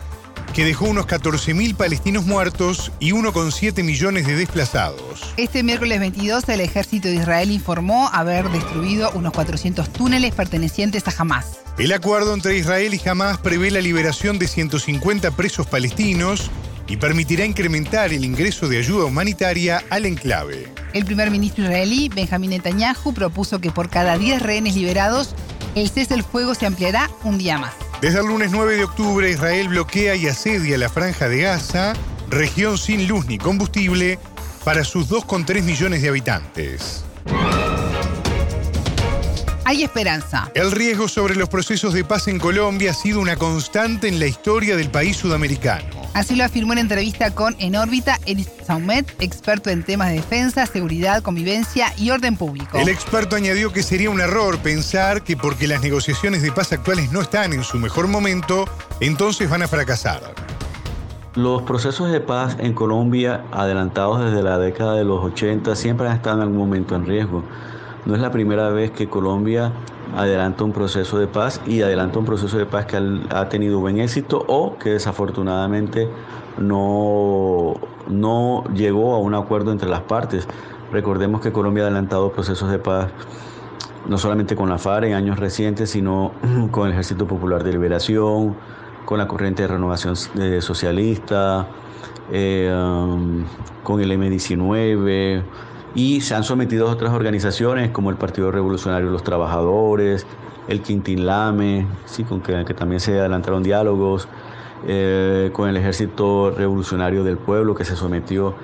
que 0.54 0.64
dejó 0.64 0.86
unos 0.86 1.08
14.000 1.08 1.76
palestinos 1.76 2.26
muertos 2.26 2.92
y 3.00 3.12
1,7 3.12 3.84
millones 3.84 4.28
de 4.28 4.36
desplazados. 4.36 5.34
Este 5.36 5.64
miércoles 5.64 6.00
22 6.00 6.48
el 6.50 6.62
ejército 6.62 7.08
de 7.08 7.16
Israel 7.16 7.50
informó 7.50 8.10
haber 8.14 8.48
destruido 8.50 9.10
unos 9.16 9.34
400 9.34 9.92
túneles 9.92 10.36
pertenecientes 10.36 11.08
a 11.08 11.14
Hamas. 11.18 11.58
El 11.80 11.92
acuerdo 11.92 12.36
entre 12.36 12.56
Israel 12.56 12.94
y 12.94 13.10
Hamas 13.10 13.40
prevé 13.40 13.72
la 13.72 13.82
liberación 13.82 14.38
de 14.38 14.48
150 14.48 15.32
presos 15.32 15.66
palestinos 15.66 16.52
y 16.88 16.98
permitirá 16.98 17.46
incrementar 17.46 18.14
el 18.14 18.26
ingreso 18.26 18.68
de 18.68 18.78
ayuda 18.78 19.06
humanitaria 19.06 19.84
al 19.90 20.06
enclave. 20.06 20.68
El 20.94 21.06
primer 21.06 21.32
ministro 21.32 21.64
israelí, 21.64 22.10
Benjamín 22.10 22.52
Netanyahu, 22.52 23.14
propuso 23.14 23.60
que 23.60 23.72
por 23.72 23.90
cada 23.90 24.18
10 24.18 24.42
rehenes 24.42 24.76
liberados, 24.76 25.36
el 25.76 25.90
cese 25.90 26.14
del 26.14 26.24
fuego 26.24 26.54
se 26.56 26.66
ampliará 26.66 27.10
un 27.24 27.38
día 27.38 27.58
más. 27.58 27.74
Desde 28.02 28.20
el 28.20 28.28
lunes 28.28 28.52
9 28.52 28.76
de 28.76 28.84
octubre, 28.84 29.32
Israel 29.32 29.70
bloquea 29.70 30.16
y 30.16 30.28
asedia 30.28 30.78
la 30.78 30.90
franja 30.90 31.30
de 31.30 31.42
Gaza, 31.42 31.94
región 32.30 32.78
sin 32.78 33.08
luz 33.08 33.26
ni 33.28 33.38
combustible, 33.38 34.20
para 34.64 34.84
sus 34.84 35.10
2,3 35.10 35.64
millones 35.64 36.02
de 36.02 36.10
habitantes. 36.10 37.06
Hay 39.74 39.82
esperanza. 39.82 40.52
El 40.54 40.72
riesgo 40.72 41.08
sobre 41.08 41.36
los 41.36 41.50
procesos 41.50 41.96
de 41.96 42.04
paz 42.04 42.28
en 42.28 42.38
Colombia 42.38 42.92
ha 42.92 42.94
sido 42.94 43.20
una 43.20 43.38
constante 43.38 44.08
en 44.08 44.20
la 44.20 44.28
historia 44.28 44.76
del 44.76 44.92
país 44.92 45.18
sudamericano. 45.18 45.84
Así 46.14 46.36
lo 46.36 46.44
afirmó 46.44 46.74
en 46.74 46.78
entrevista 46.78 47.34
con 47.34 47.56
En 47.58 47.76
órbita 47.76 48.20
Enis 48.28 48.52
Saumet, 48.68 49.16
experto 49.20 49.72
en 49.72 49.82
temas 49.82 50.10
de 50.10 50.18
defensa, 50.18 50.68
seguridad, 50.68 51.24
convivencia 51.24 51.92
y 51.98 52.12
orden 52.12 52.38
público. 52.38 52.78
El 52.78 52.88
experto 52.88 53.36
añadió 53.36 53.74
que 53.74 53.82
sería 53.82 54.12
un 54.12 54.22
error 54.22 54.60
pensar 54.60 55.24
que 55.24 55.36
porque 55.36 55.68
las 55.68 55.82
negociaciones 55.82 56.44
de 56.44 56.52
paz 56.52 56.72
actuales 56.72 57.12
no 57.12 57.22
están 57.22 57.52
en 57.52 57.64
su 57.64 57.80
mejor 57.80 58.08
momento, 58.08 58.66
entonces 59.00 59.50
van 59.50 59.64
a 59.64 59.68
fracasar. 59.68 60.36
Los 61.34 61.64
procesos 61.64 62.12
de 62.12 62.22
paz 62.22 62.58
en 62.60 62.74
Colombia, 62.74 63.44
adelantados 63.52 64.24
desde 64.24 64.44
la 64.44 64.60
década 64.60 64.94
de 64.94 65.04
los 65.04 65.26
80, 65.26 65.76
siempre 65.76 66.08
han 66.08 66.18
estado 66.18 66.36
en 66.36 66.42
algún 66.44 66.60
momento 66.60 66.96
en 66.96 67.08
riesgo. 67.08 67.44
No 68.06 68.16
es 68.16 68.22
la 68.22 68.32
primera 68.32 68.70
vez 68.70 68.92
que 68.92 69.08
Colombia 69.08 69.72
adelanta 70.16 70.64
un 70.64 70.74
proceso 70.74 71.18
de 71.18 71.28
paz 71.28 71.62
y 71.66 71.82
adelanta 71.82 72.20
un 72.20 72.26
proceso 72.26 72.58
de 72.58 72.66
paz 72.66 72.86
que 72.86 72.98
ha 73.30 73.50
tenido 73.50 73.80
buen 73.80 74.00
éxito 74.00 74.44
o 74.48 74.78
que 74.78 74.92
desafortunadamente 74.92 76.10
no, 76.58 77.76
no 78.10 78.66
llegó 78.74 79.16
a 79.16 79.20
un 79.20 79.34
acuerdo 79.34 79.72
entre 79.72 79.90
las 79.90 80.02
partes. 80.02 80.48
Recordemos 80.92 81.42
que 81.42 81.52
Colombia 81.52 81.84
ha 81.84 81.88
adelantado 81.88 82.32
procesos 82.34 82.70
de 82.70 82.80
paz 82.80 83.10
no 84.08 84.18
solamente 84.18 84.58
con 84.58 84.70
la 84.70 84.78
FARC 84.78 85.06
en 85.06 85.14
años 85.14 85.40
recientes, 85.40 85.92
sino 85.92 86.32
con 86.72 86.88
el 86.88 86.94
Ejército 86.94 87.26
Popular 87.26 87.64
de 87.64 87.72
Liberación, 87.72 88.56
con 89.06 89.18
la 89.18 89.28
corriente 89.28 89.64
de 89.64 89.70
renovación 89.70 90.16
eh, 90.40 90.60
socialista, 90.62 91.68
eh, 92.32 92.70
um, 92.74 93.44
con 93.82 94.02
el 94.02 94.12
M19 94.12 95.44
y 95.96 96.22
se 96.22 96.36
han 96.36 96.44
sometido 96.44 96.88
a 96.88 96.92
otras 96.92 97.14
organizaciones 97.14 97.92
como 97.92 98.10
el 98.10 98.16
Partido 98.16 98.52
Revolucionario 98.52 99.08
de 99.08 99.14
los 99.14 99.24
Trabajadores, 99.24 100.26
el 100.68 100.82
Quintín 100.82 101.26
Lame, 101.26 101.86
sí, 102.06 102.24
con 102.24 102.42
que, 102.42 102.64
también 102.74 103.00
se 103.00 103.20
adelantaron 103.20 103.64
diálogos, 103.64 104.28
eh, 104.88 105.50
con 105.54 105.70
el 105.70 105.78
Ejército 105.78 106.52
Revolucionario 106.52 107.24
del 107.24 107.38
Pueblo 107.38 107.76
que 107.76 107.86
se 107.86 107.96
sometió, 107.96 108.56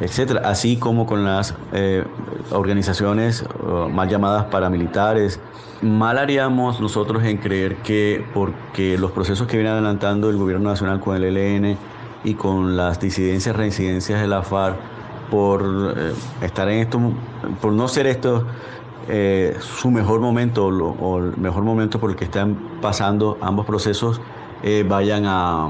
etcétera, 0.00 0.42
así 0.44 0.76
como 0.76 1.06
con 1.06 1.24
las 1.24 1.54
organizaciones 2.50 3.44
mal 3.92 4.08
llamadas 4.08 4.46
paramilitares. 4.46 5.40
Mal 5.82 6.18
haríamos 6.18 6.80
nosotros 6.80 7.22
en 7.24 7.38
creer 7.38 7.76
que 7.76 8.24
porque 8.32 8.98
los 8.98 9.12
procesos 9.12 9.46
que 9.46 9.56
viene 9.56 9.70
adelantando 9.70 10.30
el 10.30 10.36
gobierno 10.36 10.70
nacional 10.70 11.00
con 11.00 11.16
el 11.16 11.24
ELN 11.24 11.76
y 12.24 12.34
con 12.34 12.76
las 12.76 12.98
disidencias, 13.00 13.54
reincidencias 13.54 14.20
de 14.20 14.26
la 14.26 14.42
FARC, 14.42 14.76
por 15.30 15.94
eh, 15.96 16.12
estar 16.42 16.68
en 16.68 16.80
esto, 16.80 17.00
por 17.60 17.72
no 17.72 17.88
ser 17.88 18.06
esto 18.06 18.46
eh, 19.08 19.56
su 19.60 19.90
mejor 19.90 20.20
momento 20.20 20.66
o, 20.66 21.18
el 21.18 21.36
mejor 21.36 21.62
momento 21.62 22.00
por 22.00 22.10
el 22.10 22.16
que 22.16 22.24
están 22.24 22.56
pasando 22.80 23.38
ambos 23.40 23.66
procesos, 23.66 24.20
eh, 24.62 24.84
vayan 24.88 25.24
a, 25.26 25.68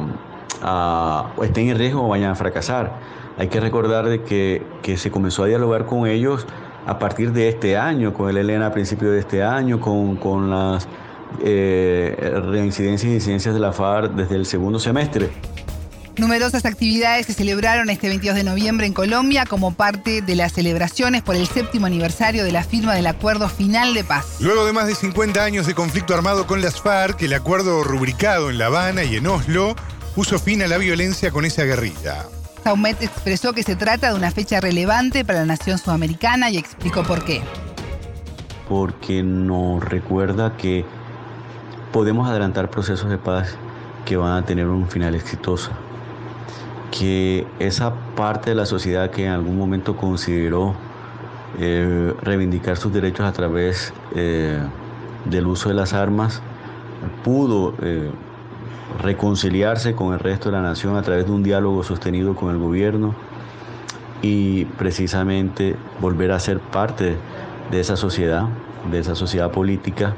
estén 1.42 1.68
en 1.68 1.78
riesgo 1.78 2.04
o 2.04 2.08
vayan 2.08 2.30
a 2.30 2.34
fracasar. 2.34 2.92
Hay 3.36 3.48
que 3.48 3.58
recordar 3.58 4.08
de 4.08 4.22
que, 4.22 4.62
que 4.82 4.96
se 4.96 5.10
comenzó 5.10 5.42
a 5.42 5.46
dialogar 5.46 5.86
con 5.86 6.06
ellos 6.06 6.46
a 6.86 6.98
partir 6.98 7.32
de 7.32 7.48
este 7.48 7.76
año, 7.76 8.14
con 8.14 8.30
el 8.30 8.36
ELENA 8.36 8.66
a 8.66 8.72
principio 8.72 9.10
de 9.10 9.18
este 9.18 9.42
año, 9.42 9.80
con, 9.80 10.16
con 10.16 10.50
las 10.50 10.86
reincidencias 11.42 13.10
y 13.10 13.14
disidencias 13.14 13.52
de 13.52 13.60
la 13.60 13.72
FARC 13.72 14.12
desde 14.12 14.36
el 14.36 14.46
segundo 14.46 14.78
semestre. 14.78 15.30
Numerosas 16.16 16.64
actividades 16.64 17.26
se 17.26 17.34
celebraron 17.34 17.90
este 17.90 18.06
22 18.06 18.36
de 18.36 18.44
noviembre 18.44 18.86
en 18.86 18.92
Colombia 18.92 19.46
como 19.46 19.74
parte 19.74 20.22
de 20.22 20.36
las 20.36 20.52
celebraciones 20.52 21.22
por 21.22 21.34
el 21.34 21.48
séptimo 21.48 21.86
aniversario 21.86 22.44
de 22.44 22.52
la 22.52 22.62
firma 22.62 22.94
del 22.94 23.08
Acuerdo 23.08 23.48
Final 23.48 23.94
de 23.94 24.04
Paz. 24.04 24.36
Luego 24.38 24.64
de 24.64 24.72
más 24.72 24.86
de 24.86 24.94
50 24.94 25.42
años 25.42 25.66
de 25.66 25.74
conflicto 25.74 26.14
armado 26.14 26.46
con 26.46 26.62
las 26.62 26.80
FARC, 26.80 27.20
el 27.22 27.34
acuerdo 27.34 27.82
rubricado 27.82 28.48
en 28.50 28.58
La 28.58 28.66
Habana 28.66 29.02
y 29.02 29.16
en 29.16 29.26
Oslo 29.26 29.74
puso 30.14 30.38
fin 30.38 30.62
a 30.62 30.68
la 30.68 30.78
violencia 30.78 31.32
con 31.32 31.44
esa 31.44 31.64
guerrilla. 31.64 32.26
Saumet 32.62 33.02
expresó 33.02 33.52
que 33.52 33.64
se 33.64 33.74
trata 33.74 34.10
de 34.10 34.14
una 34.14 34.30
fecha 34.30 34.60
relevante 34.60 35.24
para 35.24 35.40
la 35.40 35.46
nación 35.46 35.78
sudamericana 35.78 36.48
y 36.48 36.58
explicó 36.58 37.02
por 37.02 37.24
qué. 37.24 37.42
Porque 38.68 39.24
nos 39.24 39.82
recuerda 39.82 40.56
que 40.56 40.84
podemos 41.92 42.28
adelantar 42.28 42.70
procesos 42.70 43.10
de 43.10 43.18
paz 43.18 43.56
que 44.04 44.16
van 44.16 44.44
a 44.44 44.46
tener 44.46 44.68
un 44.68 44.88
final 44.88 45.16
exitoso 45.16 45.72
que 46.96 47.44
esa 47.58 47.92
parte 48.14 48.50
de 48.50 48.56
la 48.56 48.66
sociedad 48.66 49.10
que 49.10 49.26
en 49.26 49.32
algún 49.32 49.58
momento 49.58 49.96
consideró 49.96 50.74
eh, 51.58 52.14
reivindicar 52.22 52.76
sus 52.76 52.92
derechos 52.92 53.26
a 53.26 53.32
través 53.32 53.92
eh, 54.14 54.60
del 55.24 55.46
uso 55.48 55.70
de 55.70 55.74
las 55.74 55.92
armas, 55.92 56.40
pudo 57.24 57.74
eh, 57.82 58.10
reconciliarse 59.02 59.96
con 59.96 60.12
el 60.12 60.20
resto 60.20 60.50
de 60.50 60.56
la 60.56 60.62
nación 60.62 60.96
a 60.96 61.02
través 61.02 61.26
de 61.26 61.32
un 61.32 61.42
diálogo 61.42 61.82
sostenido 61.82 62.36
con 62.36 62.50
el 62.50 62.58
gobierno 62.58 63.14
y 64.22 64.64
precisamente 64.64 65.74
volver 66.00 66.30
a 66.30 66.38
ser 66.38 66.60
parte 66.60 67.16
de 67.72 67.80
esa 67.80 67.96
sociedad, 67.96 68.46
de 68.90 69.00
esa 69.00 69.16
sociedad 69.16 69.50
política, 69.50 70.14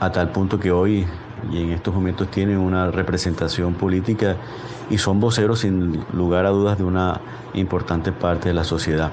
a 0.00 0.10
tal 0.10 0.32
punto 0.32 0.58
que 0.58 0.72
hoy 0.72 1.06
y 1.50 1.62
en 1.62 1.70
estos 1.70 1.94
momentos 1.94 2.28
tienen 2.30 2.58
una 2.58 2.90
representación 2.90 3.74
política 3.74 4.36
y 4.90 4.98
son 4.98 5.20
voceros 5.20 5.60
sin 5.60 6.04
lugar 6.12 6.46
a 6.46 6.50
dudas 6.50 6.78
de 6.78 6.84
una 6.84 7.20
importante 7.54 8.12
parte 8.12 8.48
de 8.48 8.54
la 8.54 8.64
sociedad. 8.64 9.10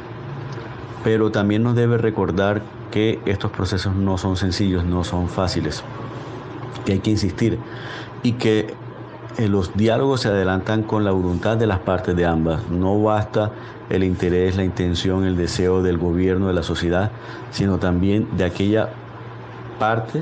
Pero 1.03 1.32
también 1.32 1.63
nos 1.63 1.75
debe 1.75 1.98
recordar 1.98 2.62
que 2.92 3.20
estos 3.25 3.51
procesos 3.51 3.96
no 3.96 4.18
son 4.18 4.38
sencillos, 4.38 4.86
no 4.86 5.03
son 5.03 5.27
fáciles, 5.27 5.84
que 6.86 6.94
hay 6.94 7.00
que 7.00 7.12
insistir 7.12 7.60
y 8.22 8.34
que 8.34 8.74
eh, 9.38 9.48
los 9.48 9.75
diálogos 9.75 10.22
se 10.22 10.30
adelantan 10.30 10.84
con 10.84 11.03
la 11.03 11.12
voluntad 11.12 11.58
de 11.58 11.68
las 11.68 11.80
partes 11.80 12.15
de 12.15 12.25
ambas. 12.25 12.70
No 12.70 13.01
basta 13.01 13.51
el 13.89 14.03
interés, 14.03 14.56
la 14.56 14.63
intención, 14.63 15.25
el 15.25 15.36
deseo 15.36 15.82
del 15.82 15.98
gobierno, 15.98 16.48
de 16.48 16.53
la 16.53 16.63
sociedad, 16.63 17.12
sino 17.51 17.80
también 17.80 18.27
de 18.38 18.46
aquella 18.46 18.89
parte 19.80 20.22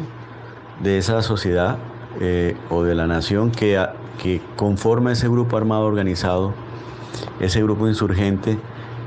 de 0.81 0.98
esa 0.98 1.22
sociedad 1.22 1.77
eh, 2.20 2.58
o 2.70 2.84
de 2.84 2.94
la 2.94 3.08
nación 3.08 3.51
que, 3.51 3.80
conforma 4.56 5.13
ese 5.13 5.27
grupo 5.30 5.58
armado 5.58 5.86
organizado, 5.86 6.53
ese 7.39 7.63
grupo 7.63 7.88
insurgente 7.88 8.58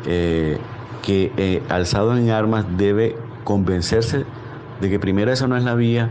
eh, 0.07 0.59
que 1.03 1.31
eh, 1.37 1.63
alzado 1.69 2.17
en 2.17 2.31
armas 2.31 2.65
debe 2.77 3.17
convencerse 3.45 4.25
de 4.81 4.91
que 4.91 4.99
primero 4.99 5.31
esa 5.31 5.47
no 5.47 5.57
es 5.57 5.63
la 5.65 5.75
vía, 5.75 6.11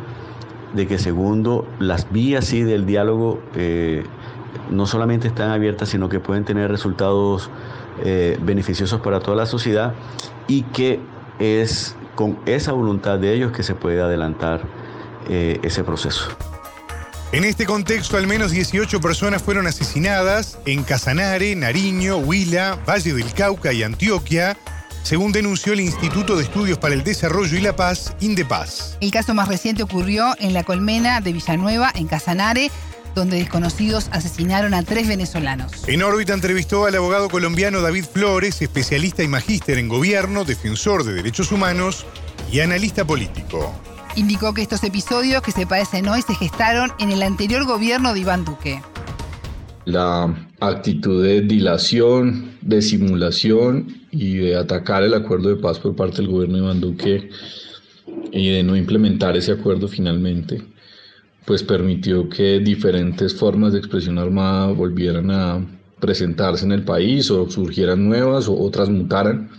de 0.73 0.87
que 0.87 0.99
segundo 0.99 1.67
las 1.79 2.11
vías 2.11 2.45
sí 2.45 2.63
del 2.63 2.85
diálogo 2.85 3.41
no 4.69 4.85
solamente 4.85 5.27
están 5.27 5.49
abiertas, 5.49 5.89
sino 5.89 6.09
que 6.09 6.19
pueden 6.19 6.45
tener 6.45 6.71
resultados 6.71 7.49
beneficiosos 8.41 9.01
para 9.01 9.19
toda 9.19 9.35
la 9.35 9.45
sociedad 9.45 9.93
y 10.47 10.63
que 10.63 10.99
es 11.39 11.95
con 12.15 12.39
esa 12.45 12.71
voluntad 12.71 13.19
de 13.19 13.33
ellos 13.33 13.51
que 13.51 13.63
se 13.63 13.75
puede 13.75 14.01
adelantar 14.01 14.61
ese 15.27 15.83
proceso. 15.83 16.52
En 17.33 17.45
este 17.45 17.65
contexto, 17.65 18.17
al 18.17 18.27
menos 18.27 18.51
18 18.51 19.01
personas 19.01 19.41
fueron 19.41 19.65
asesinadas 19.65 20.59
en 20.67 20.83
Casanare, 20.83 21.55
Nariño, 21.55 22.17
Huila, 22.17 22.77
Valle 22.87 23.11
del 23.11 23.33
Cauca 23.33 23.73
y 23.73 23.81
Antioquia, 23.81 24.55
según 25.01 25.31
denunció 25.31 25.73
el 25.73 25.79
Instituto 25.79 26.35
de 26.35 26.43
Estudios 26.43 26.77
para 26.77 26.93
el 26.93 27.03
Desarrollo 27.03 27.57
y 27.57 27.61
la 27.61 27.75
Paz, 27.75 28.15
INDEPAZ. 28.19 28.97
El 29.01 29.09
caso 29.09 29.33
más 29.33 29.47
reciente 29.47 29.81
ocurrió 29.81 30.35
en 30.37 30.53
la 30.53 30.63
colmena 30.63 31.21
de 31.21 31.33
Villanueva, 31.33 31.91
en 31.95 32.05
Casanare, 32.05 32.69
donde 33.15 33.37
desconocidos 33.37 34.09
asesinaron 34.11 34.75
a 34.75 34.83
tres 34.83 35.07
venezolanos. 35.07 35.71
En 35.87 36.03
órbita 36.03 36.35
entrevistó 36.35 36.85
al 36.85 36.93
abogado 36.93 37.29
colombiano 37.29 37.81
David 37.81 38.05
Flores, 38.13 38.61
especialista 38.61 39.23
y 39.23 39.27
magíster 39.27 39.79
en 39.79 39.87
gobierno, 39.87 40.45
defensor 40.45 41.03
de 41.03 41.13
derechos 41.13 41.51
humanos 41.51 42.05
y 42.51 42.59
analista 42.59 43.05
político. 43.05 43.73
Indicó 44.15 44.53
que 44.53 44.61
estos 44.61 44.83
episodios 44.83 45.41
que 45.41 45.51
se 45.51 45.65
padecen 45.65 46.07
hoy 46.07 46.21
se 46.21 46.35
gestaron 46.35 46.91
en 46.99 47.11
el 47.11 47.23
anterior 47.23 47.65
gobierno 47.65 48.13
de 48.13 48.19
Iván 48.19 48.45
Duque. 48.45 48.79
La 49.85 50.47
actitud 50.59 51.23
de 51.23 51.41
dilación, 51.41 52.51
de 52.61 52.83
simulación 52.83 53.87
y 54.11 54.35
de 54.35 54.55
atacar 54.55 55.01
el 55.01 55.15
acuerdo 55.15 55.49
de 55.49 55.55
paz 55.55 55.79
por 55.79 55.95
parte 55.95 56.17
del 56.17 56.27
gobierno 56.27 56.57
de 56.57 56.63
Iván 56.63 56.79
Duque 56.79 57.29
y 58.31 58.49
de 58.49 58.61
no 58.61 58.77
implementar 58.77 59.35
ese 59.35 59.53
acuerdo 59.53 59.87
finalmente, 59.87 60.61
pues 61.45 61.63
permitió 61.63 62.29
que 62.29 62.59
diferentes 62.59 63.33
formas 63.33 63.73
de 63.73 63.79
expresión 63.79 64.19
armada 64.19 64.67
volvieran 64.67 65.31
a 65.31 65.65
presentarse 65.99 66.65
en 66.65 66.71
el 66.71 66.83
país 66.83 67.31
o 67.31 67.49
surgieran 67.49 68.07
nuevas 68.07 68.47
o 68.47 68.55
otras 68.59 68.89
mutaran 68.89 69.49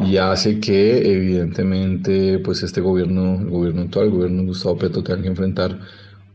y 0.00 0.16
hace 0.16 0.60
que 0.60 1.12
evidentemente 1.12 2.38
pues 2.38 2.62
este 2.62 2.80
gobierno, 2.80 3.34
el 3.40 3.50
gobierno 3.50 3.82
actual, 3.82 4.06
el 4.06 4.12
gobierno 4.12 4.42
de 4.42 4.48
Gustavo 4.48 4.78
Petro 4.78 5.02
tenga 5.02 5.22
que 5.22 5.28
enfrentar 5.28 5.78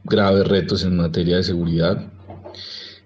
graves 0.04 0.48
retos 0.48 0.84
en 0.84 0.98
materia 0.98 1.38
de 1.38 1.44
seguridad 1.44 2.06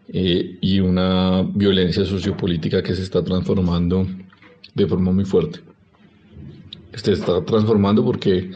eh, 0.10 0.58
y 0.60 0.80
una 0.80 1.44
violencia 1.44 2.04
sociopolítica 2.04 2.84
que 2.84 2.96
se 2.96 3.04
está 3.04 3.24
transformando 3.24 4.06
de 4.76 4.88
forma 4.88 5.12
muy 5.12 5.26
fuerte. 5.26 5.62
Se 6.94 7.14
está 7.14 7.44
transformando 7.46 8.04
porque 8.04 8.52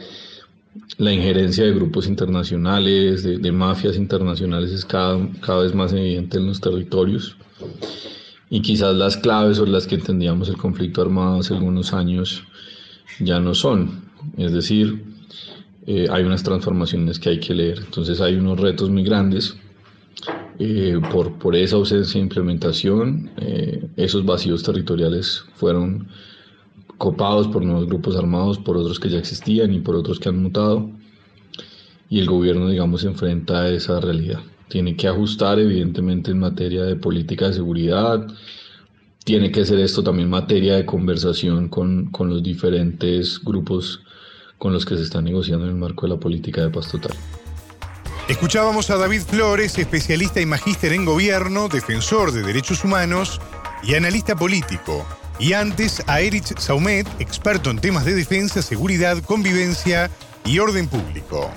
la 0.98 1.12
injerencia 1.12 1.64
de 1.64 1.72
grupos 1.72 2.06
internacionales, 2.06 3.22
de, 3.22 3.38
de 3.38 3.52
mafias 3.52 3.96
internacionales 3.96 4.72
es 4.72 4.84
cada, 4.84 5.18
cada 5.40 5.62
vez 5.62 5.74
más 5.74 5.92
evidente 5.92 6.36
en 6.36 6.48
los 6.48 6.60
territorios 6.60 7.36
y 8.54 8.62
quizás 8.62 8.94
las 8.94 9.16
claves 9.16 9.58
o 9.58 9.66
las 9.66 9.88
que 9.88 9.96
entendíamos 9.96 10.48
el 10.48 10.56
conflicto 10.56 11.02
armado 11.02 11.40
hace 11.40 11.54
algunos 11.54 11.92
años 11.92 12.44
ya 13.18 13.40
no 13.40 13.52
son. 13.52 14.04
Es 14.36 14.52
decir, 14.52 15.02
eh, 15.88 16.06
hay 16.08 16.22
unas 16.22 16.44
transformaciones 16.44 17.18
que 17.18 17.30
hay 17.30 17.40
que 17.40 17.52
leer. 17.52 17.80
Entonces 17.84 18.20
hay 18.20 18.36
unos 18.36 18.60
retos 18.60 18.90
muy 18.90 19.02
grandes 19.02 19.56
eh, 20.60 21.00
por, 21.10 21.36
por 21.36 21.56
esa 21.56 21.74
ausencia 21.74 22.20
de 22.20 22.26
implementación. 22.26 23.32
Eh, 23.38 23.88
esos 23.96 24.24
vacíos 24.24 24.62
territoriales 24.62 25.44
fueron 25.56 26.06
copados 26.96 27.48
por 27.48 27.64
nuevos 27.64 27.86
grupos 27.88 28.14
armados, 28.14 28.60
por 28.60 28.76
otros 28.76 29.00
que 29.00 29.08
ya 29.08 29.18
existían 29.18 29.74
y 29.74 29.80
por 29.80 29.96
otros 29.96 30.20
que 30.20 30.28
han 30.28 30.40
mutado. 30.40 30.88
Y 32.08 32.20
el 32.20 32.26
gobierno, 32.26 32.68
digamos, 32.68 33.00
se 33.00 33.08
enfrenta 33.08 33.62
a 33.62 33.70
esa 33.70 33.98
realidad 33.98 34.42
tiene 34.68 34.96
que 34.96 35.08
ajustar 35.08 35.58
evidentemente 35.58 36.30
en 36.30 36.38
materia 36.38 36.82
de 36.82 36.96
política 36.96 37.48
de 37.48 37.54
seguridad, 37.54 38.26
tiene 39.24 39.50
que 39.50 39.64
ser 39.64 39.78
esto 39.78 40.02
también 40.02 40.28
materia 40.28 40.76
de 40.76 40.84
conversación 40.84 41.68
con, 41.68 42.10
con 42.10 42.28
los 42.28 42.42
diferentes 42.42 43.42
grupos 43.42 44.00
con 44.58 44.72
los 44.72 44.84
que 44.84 44.96
se 44.96 45.02
están 45.02 45.24
negociando 45.24 45.64
en 45.64 45.72
el 45.72 45.76
marco 45.76 46.06
de 46.06 46.14
la 46.14 46.20
política 46.20 46.62
de 46.62 46.70
paz 46.70 46.88
total. 46.88 47.12
Escuchábamos 48.28 48.88
a 48.88 48.96
David 48.96 49.20
Flores, 49.20 49.76
especialista 49.76 50.40
y 50.40 50.46
magíster 50.46 50.92
en 50.92 51.04
gobierno, 51.04 51.68
defensor 51.68 52.32
de 52.32 52.42
derechos 52.42 52.82
humanos 52.82 53.40
y 53.82 53.94
analista 53.94 54.34
político. 54.34 55.06
Y 55.38 55.52
antes 55.52 56.02
a 56.06 56.20
Erich 56.20 56.58
Saumet, 56.58 57.06
experto 57.18 57.70
en 57.70 57.78
temas 57.78 58.06
de 58.06 58.14
defensa, 58.14 58.62
seguridad, 58.62 59.18
convivencia 59.18 60.10
y 60.46 60.58
orden 60.58 60.88
público. 60.88 61.50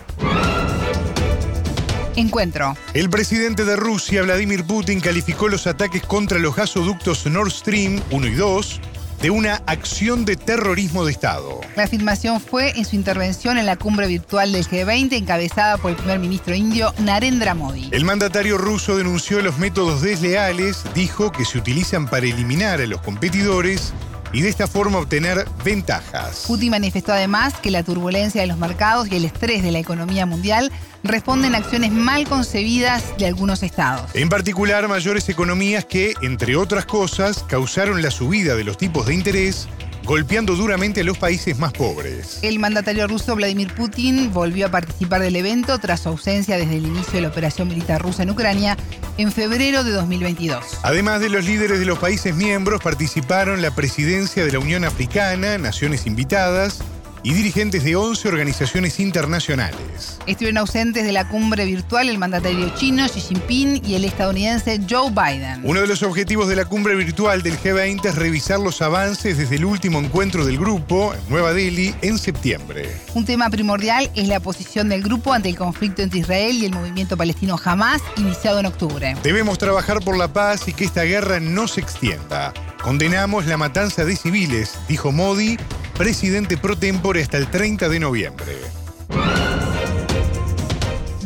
Encuentro. 2.18 2.76
El 2.96 3.10
presidente 3.10 3.64
de 3.64 3.76
Rusia, 3.76 4.24
Vladimir 4.24 4.64
Putin, 4.66 5.00
calificó 5.00 5.48
los 5.48 5.68
ataques 5.68 6.02
contra 6.02 6.40
los 6.40 6.56
gasoductos 6.56 7.26
Nord 7.28 7.52
Stream 7.52 8.02
1 8.10 8.28
y 8.28 8.34
2 8.34 8.82
de 9.22 9.30
una 9.30 9.62
acción 9.66 10.26
de 10.26 10.36
terrorismo 10.36 11.06
de 11.06 11.12
Estado. 11.12 11.62
La 11.76 11.84
afirmación 11.84 12.40
fue 12.40 12.78
en 12.78 12.86
su 12.86 12.96
intervención 12.96 13.58
en 13.58 13.66
la 13.66 13.76
cumbre 13.76 14.08
virtual 14.08 14.52
del 14.52 14.66
G20 14.66 15.14
encabezada 15.14 15.78
por 15.78 15.92
el 15.92 15.98
primer 15.98 16.20
ministro 16.20 16.54
indio 16.56 16.94
Narendra 17.00 17.54
Modi. 17.54 17.90
El 17.92 18.06
mandatario 18.06 18.58
ruso 18.58 18.98
denunció 18.98 19.42
los 19.42 19.58
métodos 19.58 20.02
desleales, 20.02 20.84
dijo 20.94 21.32
que 21.32 21.46
se 21.46 21.58
utilizan 21.58 22.08
para 22.08 22.26
eliminar 22.26 22.82
a 22.82 22.88
los 22.88 23.02
competidores 23.02 23.94
y 24.34 24.42
de 24.42 24.50
esta 24.50 24.68
forma 24.68 25.00
obtener 25.00 25.46
ventajas. 25.64 26.46
Putin 26.48 26.72
manifestó 26.72 27.14
además 27.14 27.56
que 27.62 27.72
la 27.72 27.84
turbulencia 27.84 28.42
de 28.42 28.48
los 28.48 28.58
mercados 28.58 29.08
y 29.12 29.16
el 29.16 29.26
estrés 29.26 29.64
de 29.64 29.72
la 29.72 29.80
economía 29.80 30.26
mundial 30.26 30.72
responden 31.04 31.56
a 31.56 31.60
acciones 31.60 31.92
mal 31.92 32.28
concebidas 32.28 33.04
de 33.18 33.28
algunos 33.28 33.64
estados. 33.64 34.10
En 34.14 34.30
particular, 34.30 34.88
mayores 34.88 35.30
economías 35.30 35.86
que, 35.86 36.14
entre 36.22 36.56
otras 36.56 36.86
cosas, 36.86 37.44
causaron 37.48 38.02
la 38.02 38.12
subida 38.12 38.56
de 38.56 38.64
los 38.64 38.78
tipos 38.78 39.06
de 39.06 39.14
interés 39.14 39.68
golpeando 40.08 40.56
duramente 40.56 41.02
a 41.02 41.04
los 41.04 41.18
países 41.18 41.60
más 41.60 41.74
pobres. 41.74 42.40
El 42.42 42.60
mandatario 42.60 43.08
ruso 43.08 43.36
Vladimir 43.36 43.74
Putin 43.76 44.32
volvió 44.34 44.68
a 44.68 44.72
participar 44.72 45.22
del 45.22 45.36
evento 45.36 45.78
tras 45.80 46.00
su 46.00 46.10
ausencia 46.10 46.58
desde 46.58 46.78
el 46.78 46.88
inicio 46.88 47.14
de 47.14 47.22
la 47.22 47.28
operación 47.28 47.68
militar 47.68 48.02
rusa 48.02 48.24
en 48.24 48.30
Ucrania 48.30 48.78
en 49.18 49.34
febrero 49.34 49.84
de 49.84 49.92
2022. 49.92 50.80
Además 50.84 51.20
de 51.20 51.30
los 51.30 51.44
líderes 51.44 51.80
de 51.80 51.86
los 51.86 52.00
países 52.00 52.34
miembros, 52.34 52.82
participaron 52.82 53.62
la 53.62 53.76
presidencia 53.76 54.46
de 54.46 54.52
la 54.54 54.60
Unión 54.60 54.86
Africana, 54.86 55.58
naciones 55.58 56.08
invitadas, 56.08 56.82
y 57.24 57.34
dirigentes 57.34 57.84
de 57.84 57.96
11 57.96 58.28
organizaciones 58.28 59.00
internacionales. 59.00 60.20
Estuvieron 60.26 60.58
ausentes 60.58 61.06
de 61.06 61.12
la 61.12 61.28
cumbre 61.28 61.66
virtual 61.66 62.10
el 62.10 62.18
mandatario 62.18 62.70
chino 62.76 63.06
Xi 63.08 63.20
Jinping 63.22 63.82
y 63.86 63.96
el 63.96 64.06
estadounidense 64.06 64.80
Joe 64.90 65.12
Biden. 65.12 65.62
Uno 65.64 65.82
de 65.82 65.88
los 65.88 66.04
objetivos 66.04 66.48
de 66.48 66.56
la 66.56 66.66
cumbre 66.66 66.96
virtual 66.96 67.42
del 67.42 67.58
G20 67.60 68.06
es 68.06 68.16
revisar 68.16 68.60
los 68.60 68.82
avances 68.82 69.38
desde 69.38 69.56
el 69.56 69.66
último 69.66 70.00
encuentro 70.00 70.46
del 70.46 70.58
grupo 70.58 71.14
en 71.14 71.20
Nueva 71.30 71.54
Delhi 71.54 71.94
en 72.02 72.18
septiembre. 72.18 72.90
Un 73.14 73.26
tema 73.26 73.50
primordial 73.50 74.10
es 74.16 74.28
la 74.28 74.40
posición 74.40 74.90
del 74.90 75.04
grupo 75.04 75.34
ante 75.34 75.50
el 75.50 75.58
conflicto 75.58 76.02
entre 76.02 76.20
Israel 76.20 76.58
y 76.58 76.66
el 76.66 76.74
movimiento 76.74 77.18
palestino 77.18 77.60
Hamas 77.64 78.02
iniciado 78.18 78.60
en 78.60 78.68
octubre. 78.68 79.16
Debemos 79.24 79.58
trabajar 79.58 80.02
por 80.04 80.18
la 80.18 80.28
paz 80.32 80.68
y 80.68 80.74
que 80.74 80.86
esta 80.86 81.04
guerra 81.04 81.40
no 81.40 81.68
se 81.68 81.82
extienda. 81.82 82.54
Condenamos 82.82 83.46
la 83.48 83.58
matanza 83.58 84.06
de 84.06 84.16
civiles, 84.16 84.78
dijo 84.88 85.12
Modi 85.12 85.58
presidente 85.98 86.58
pro 86.58 86.78
tempore 86.78 87.24
hasta 87.24 87.38
el 87.38 87.48
30 87.50 87.90
de 87.90 88.00
noviembre. 88.00 88.54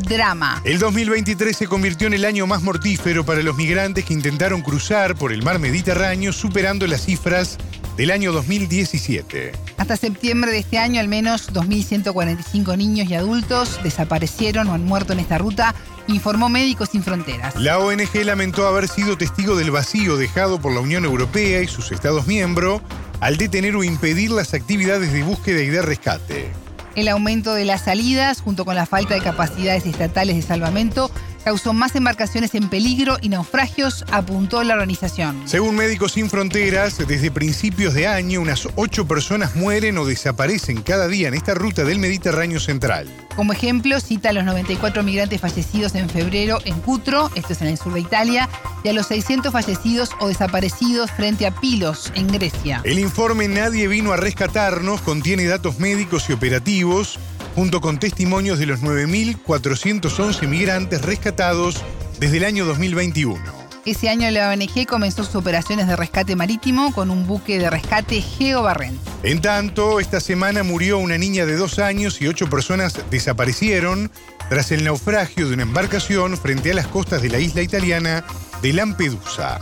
Drama. 0.08 0.62
El 0.64 0.78
2023 0.78 1.56
se 1.56 1.66
convirtió 1.66 2.06
en 2.06 2.14
el 2.14 2.24
año 2.24 2.46
más 2.46 2.62
mortífero 2.62 3.24
para 3.24 3.42
los 3.42 3.56
migrantes 3.56 4.04
que 4.04 4.14
intentaron 4.14 4.62
cruzar 4.62 5.14
por 5.14 5.32
el 5.32 5.42
mar 5.42 5.58
Mediterráneo, 5.58 6.32
superando 6.32 6.86
las 6.86 7.04
cifras 7.04 7.58
del 7.96 8.10
año 8.10 8.32
2017. 8.32 9.52
Hasta 9.76 9.96
septiembre 9.96 10.52
de 10.52 10.58
este 10.58 10.78
año, 10.78 11.00
al 11.00 11.08
menos 11.08 11.52
2.145 11.52 12.76
niños 12.76 13.08
y 13.08 13.14
adultos 13.14 13.80
desaparecieron 13.82 14.68
o 14.68 14.74
han 14.74 14.84
muerto 14.84 15.12
en 15.12 15.20
esta 15.20 15.38
ruta, 15.38 15.74
informó 16.06 16.48
Médicos 16.48 16.90
Sin 16.90 17.02
Fronteras. 17.02 17.56
La 17.56 17.78
ONG 17.78 18.24
lamentó 18.24 18.66
haber 18.66 18.88
sido 18.88 19.16
testigo 19.16 19.56
del 19.56 19.70
vacío 19.70 20.16
dejado 20.16 20.60
por 20.60 20.72
la 20.72 20.80
Unión 20.80 21.04
Europea 21.04 21.62
y 21.62 21.68
sus 21.68 21.92
Estados 21.92 22.26
miembros 22.26 22.82
al 23.20 23.36
detener 23.36 23.76
o 23.76 23.84
impedir 23.84 24.30
las 24.30 24.52
actividades 24.54 25.12
de 25.12 25.22
búsqueda 25.22 25.62
y 25.62 25.68
de 25.68 25.82
rescate. 25.82 26.50
El 26.94 27.08
aumento 27.08 27.54
de 27.54 27.64
las 27.64 27.82
salidas, 27.82 28.42
junto 28.42 28.64
con 28.64 28.74
la 28.74 28.84
falta 28.84 29.14
de 29.14 29.22
capacidades 29.22 29.86
estatales 29.86 30.36
de 30.36 30.42
salvamento, 30.42 31.10
causó 31.44 31.72
más 31.72 31.94
embarcaciones 31.96 32.54
en 32.54 32.68
peligro 32.68 33.18
y 33.20 33.28
naufragios, 33.28 34.04
apuntó 34.10 34.62
la 34.62 34.74
organización. 34.74 35.42
Según 35.46 35.76
Médicos 35.76 36.12
Sin 36.12 36.30
Fronteras, 36.30 36.98
desde 37.06 37.30
principios 37.30 37.94
de 37.94 38.06
año 38.06 38.40
unas 38.40 38.68
ocho 38.76 39.06
personas 39.06 39.56
mueren 39.56 39.98
o 39.98 40.04
desaparecen 40.04 40.82
cada 40.82 41.08
día 41.08 41.28
en 41.28 41.34
esta 41.34 41.54
ruta 41.54 41.84
del 41.84 41.98
Mediterráneo 41.98 42.60
central. 42.60 43.08
Como 43.36 43.52
ejemplo, 43.52 43.98
cita 44.00 44.28
a 44.28 44.32
los 44.32 44.44
94 44.44 45.02
migrantes 45.02 45.40
fallecidos 45.40 45.94
en 45.94 46.08
febrero 46.08 46.58
en 46.64 46.78
Cutro, 46.80 47.30
esto 47.34 47.52
es 47.54 47.62
en 47.62 47.68
el 47.68 47.78
sur 47.78 47.94
de 47.94 48.00
Italia, 48.00 48.48
y 48.84 48.88
a 48.88 48.92
los 48.92 49.06
600 49.06 49.52
fallecidos 49.52 50.10
o 50.20 50.28
desaparecidos 50.28 51.10
frente 51.10 51.46
a 51.46 51.50
Pilos, 51.52 52.12
en 52.14 52.28
Grecia. 52.28 52.80
El 52.84 52.98
informe 52.98 53.48
Nadie 53.48 53.88
vino 53.88 54.12
a 54.12 54.16
rescatarnos 54.16 55.00
contiene 55.00 55.46
datos 55.46 55.78
médicos 55.78 56.28
y 56.28 56.32
operativos 56.32 57.18
junto 57.54 57.80
con 57.80 57.98
testimonios 57.98 58.58
de 58.58 58.66
los 58.66 58.80
9.411 58.82 60.48
migrantes 60.48 61.02
rescatados 61.02 61.82
desde 62.18 62.38
el 62.38 62.44
año 62.44 62.64
2021. 62.64 63.62
Ese 63.84 64.08
año 64.08 64.30
la 64.30 64.50
ONG 64.50 64.86
comenzó 64.86 65.24
sus 65.24 65.34
operaciones 65.34 65.88
de 65.88 65.96
rescate 65.96 66.36
marítimo 66.36 66.92
con 66.92 67.10
un 67.10 67.26
buque 67.26 67.58
de 67.58 67.68
rescate 67.68 68.20
Geo 68.20 68.62
Barrent. 68.62 68.96
En 69.24 69.40
tanto, 69.40 69.98
esta 69.98 70.20
semana 70.20 70.62
murió 70.62 70.98
una 70.98 71.18
niña 71.18 71.46
de 71.46 71.56
dos 71.56 71.80
años 71.80 72.22
y 72.22 72.28
ocho 72.28 72.48
personas 72.48 72.96
desaparecieron 73.10 74.12
tras 74.48 74.70
el 74.70 74.84
naufragio 74.84 75.48
de 75.48 75.54
una 75.54 75.64
embarcación 75.64 76.36
frente 76.36 76.70
a 76.70 76.74
las 76.74 76.86
costas 76.86 77.22
de 77.22 77.30
la 77.30 77.40
isla 77.40 77.62
italiana 77.62 78.24
de 78.62 78.72
Lampedusa. 78.72 79.58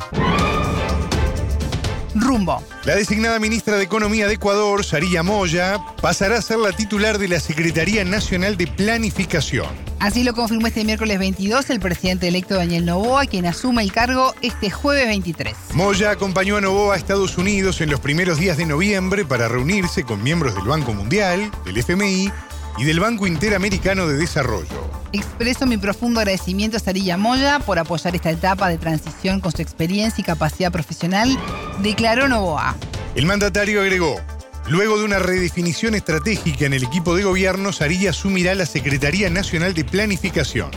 Rumbo. 2.20 2.62
La 2.84 2.94
designada 2.94 3.38
ministra 3.38 3.76
de 3.76 3.84
Economía 3.84 4.26
de 4.26 4.34
Ecuador, 4.34 4.84
Sarilla 4.84 5.22
Moya, 5.22 5.78
pasará 6.00 6.38
a 6.38 6.42
ser 6.42 6.58
la 6.58 6.72
titular 6.72 7.18
de 7.18 7.28
la 7.28 7.40
Secretaría 7.40 8.04
Nacional 8.04 8.56
de 8.56 8.66
Planificación. 8.66 9.68
Así 9.98 10.24
lo 10.24 10.32
confirmó 10.32 10.66
este 10.66 10.84
miércoles 10.84 11.18
22 11.18 11.68
el 11.70 11.80
presidente 11.80 12.28
electo 12.28 12.54
Daniel 12.54 12.86
Novoa, 12.86 13.26
quien 13.26 13.46
asume 13.46 13.82
el 13.82 13.92
cargo 13.92 14.34
este 14.40 14.70
jueves 14.70 15.06
23. 15.06 15.54
Moya 15.74 16.10
acompañó 16.10 16.56
a 16.56 16.60
Novoa 16.60 16.94
a 16.94 16.96
Estados 16.96 17.36
Unidos 17.36 17.80
en 17.80 17.90
los 17.90 18.00
primeros 18.00 18.38
días 18.38 18.56
de 18.56 18.64
noviembre 18.64 19.24
para 19.24 19.48
reunirse 19.48 20.04
con 20.04 20.22
miembros 20.22 20.54
del 20.54 20.64
Banco 20.64 20.94
Mundial, 20.94 21.50
del 21.64 21.76
FMI 21.76 22.32
y 22.80 22.84
del 22.84 22.98
Banco 22.98 23.26
Interamericano 23.26 24.08
de 24.08 24.16
Desarrollo. 24.16 24.90
Expreso 25.12 25.66
mi 25.66 25.76
profundo 25.76 26.20
agradecimiento 26.20 26.78
a 26.78 26.80
Sarilla 26.80 27.18
Moya 27.18 27.58
por 27.58 27.78
apoyar 27.78 28.14
esta 28.14 28.30
etapa 28.30 28.70
de 28.70 28.78
transición 28.78 29.40
con 29.40 29.52
su 29.52 29.60
experiencia 29.60 30.22
y 30.22 30.24
capacidad 30.24 30.72
profesional, 30.72 31.38
declaró 31.82 32.26
Novoa. 32.26 32.74
El 33.14 33.26
mandatario 33.26 33.82
agregó, 33.82 34.18
luego 34.66 34.96
de 34.96 35.04
una 35.04 35.18
redefinición 35.18 35.94
estratégica 35.94 36.64
en 36.64 36.72
el 36.72 36.84
equipo 36.84 37.14
de 37.14 37.24
gobierno, 37.24 37.70
Sarilla 37.74 38.10
asumirá 38.10 38.54
la 38.54 38.64
Secretaría 38.64 39.28
Nacional 39.28 39.74
de 39.74 39.84
Planificación. 39.84 40.70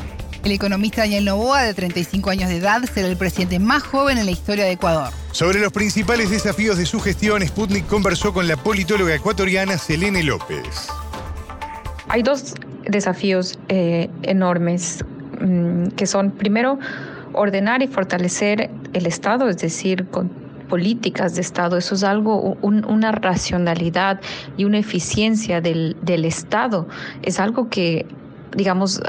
El 0.44 0.52
economista 0.52 1.04
Daniel 1.04 1.24
Novoa, 1.24 1.62
de 1.62 1.74
35 1.74 2.30
años 2.32 2.50
de 2.50 2.58
edad, 2.58 2.82
será 2.94 3.08
el 3.08 3.16
presidente 3.16 3.60
más 3.60 3.82
joven 3.82 4.18
en 4.18 4.26
la 4.26 4.32
historia 4.32 4.66
de 4.66 4.72
Ecuador. 4.72 5.13
Sobre 5.32 5.60
los 5.60 5.72
principales 5.72 6.30
desafíos 6.30 6.78
de 6.78 6.86
su 6.86 7.00
gestión, 7.00 7.48
Sputnik 7.48 7.88
conversó 7.88 8.34
con 8.34 8.50
la 8.50 8.58
politóloga 8.58 9.16
ecuatoriana 9.16 9.78
Selene 9.78 10.22
López. 10.22 10.89
Hay 12.13 12.21
dos 12.21 12.54
desafíos 12.88 13.58
eh, 13.69 14.08
enormes 14.21 15.04
mm, 15.41 15.88
que 15.95 16.06
son, 16.06 16.30
primero, 16.30 16.78
ordenar 17.34 17.82
y 17.82 17.88
fortalecer 17.88 18.69
el 18.93 19.08
Estado, 19.08 19.49
es 19.49 19.58
decir, 19.58 20.06
con 20.10 20.30
políticas 20.69 21.34
de 21.34 21.41
Estado. 21.41 21.76
Eso 21.76 21.95
es 21.95 22.04
algo, 22.04 22.56
una 22.62 23.13
racionalidad 23.13 24.21
y 24.58 24.65
una 24.65 24.78
eficiencia 24.78 25.60
del, 25.60 25.97
del 26.04 26.26
Estado. 26.26 26.88
Es 27.23 27.39
algo 27.39 27.71
que 27.71 28.06
digamos, 28.56 29.02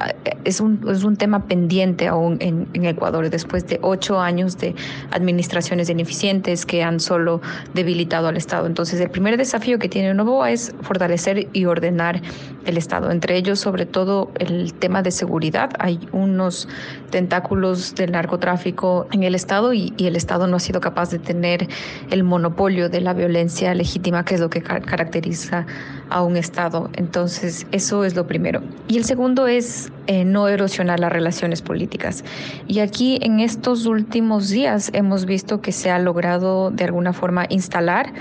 es 0.44 0.60
un, 0.60 0.84
es 0.88 1.04
un 1.04 1.16
tema 1.16 1.46
pendiente 1.46 2.08
aún 2.08 2.36
en, 2.40 2.64
Ecuador, 2.84 3.30
después 3.30 3.66
de 3.66 3.78
ocho 3.82 4.20
años 4.20 4.58
de 4.58 4.74
administraciones 5.10 5.88
ineficientes 5.88 6.66
que 6.66 6.82
han 6.82 7.00
solo 7.00 7.40
debilitado 7.72 8.28
al 8.28 8.36
Estado. 8.36 8.66
Entonces, 8.66 9.00
el 9.00 9.10
primer 9.10 9.36
desafío 9.36 9.78
que 9.78 9.88
tiene 9.88 10.12
Novoa 10.12 10.50
es 10.50 10.74
fortalecer 10.82 11.48
y 11.52 11.64
ordenar 11.64 12.20
el 12.66 12.76
Estado, 12.76 13.10
entre 13.10 13.36
ellos, 13.36 13.58
sobre 13.60 13.86
todo, 13.86 14.30
el 14.38 14.74
tema 14.74 15.02
de 15.02 15.10
seguridad. 15.10 15.70
Hay 15.78 15.98
unos 16.12 16.68
tentáculos 17.10 17.94
del 17.94 18.12
narcotráfico 18.12 19.06
en 19.12 19.22
el 19.22 19.34
Estado 19.34 19.72
y, 19.72 19.92
y 19.96 20.06
el 20.06 20.16
Estado 20.16 20.46
no 20.46 20.56
ha 20.56 20.60
sido 20.60 20.80
capaz 20.80 21.10
de 21.10 21.18
tener 21.18 21.68
el 22.10 22.22
monopolio 22.22 22.88
de 22.88 23.00
la 23.00 23.14
violencia 23.14 23.74
legítima, 23.74 24.24
que 24.24 24.34
es 24.34 24.40
lo 24.40 24.50
que 24.50 24.62
caracteriza 24.62 25.66
a 26.10 26.22
un 26.22 26.36
Estado. 26.36 26.90
Entonces, 26.94 27.66
eso 27.72 28.04
es 28.04 28.14
lo 28.14 28.26
primero. 28.26 28.62
Y 28.88 28.98
el 28.98 29.04
segundo 29.04 29.33
es 29.46 29.92
eh, 30.06 30.24
no 30.24 30.48
erosionar 30.48 31.00
las 31.00 31.12
relaciones 31.12 31.62
políticas. 31.62 32.24
Y 32.66 32.80
aquí 32.80 33.18
en 33.22 33.40
estos 33.40 33.86
últimos 33.86 34.48
días 34.48 34.90
hemos 34.92 35.26
visto 35.26 35.60
que 35.60 35.72
se 35.72 35.90
ha 35.90 35.98
logrado 35.98 36.70
de 36.70 36.84
alguna 36.84 37.12
forma 37.12 37.46
instalar 37.48 38.12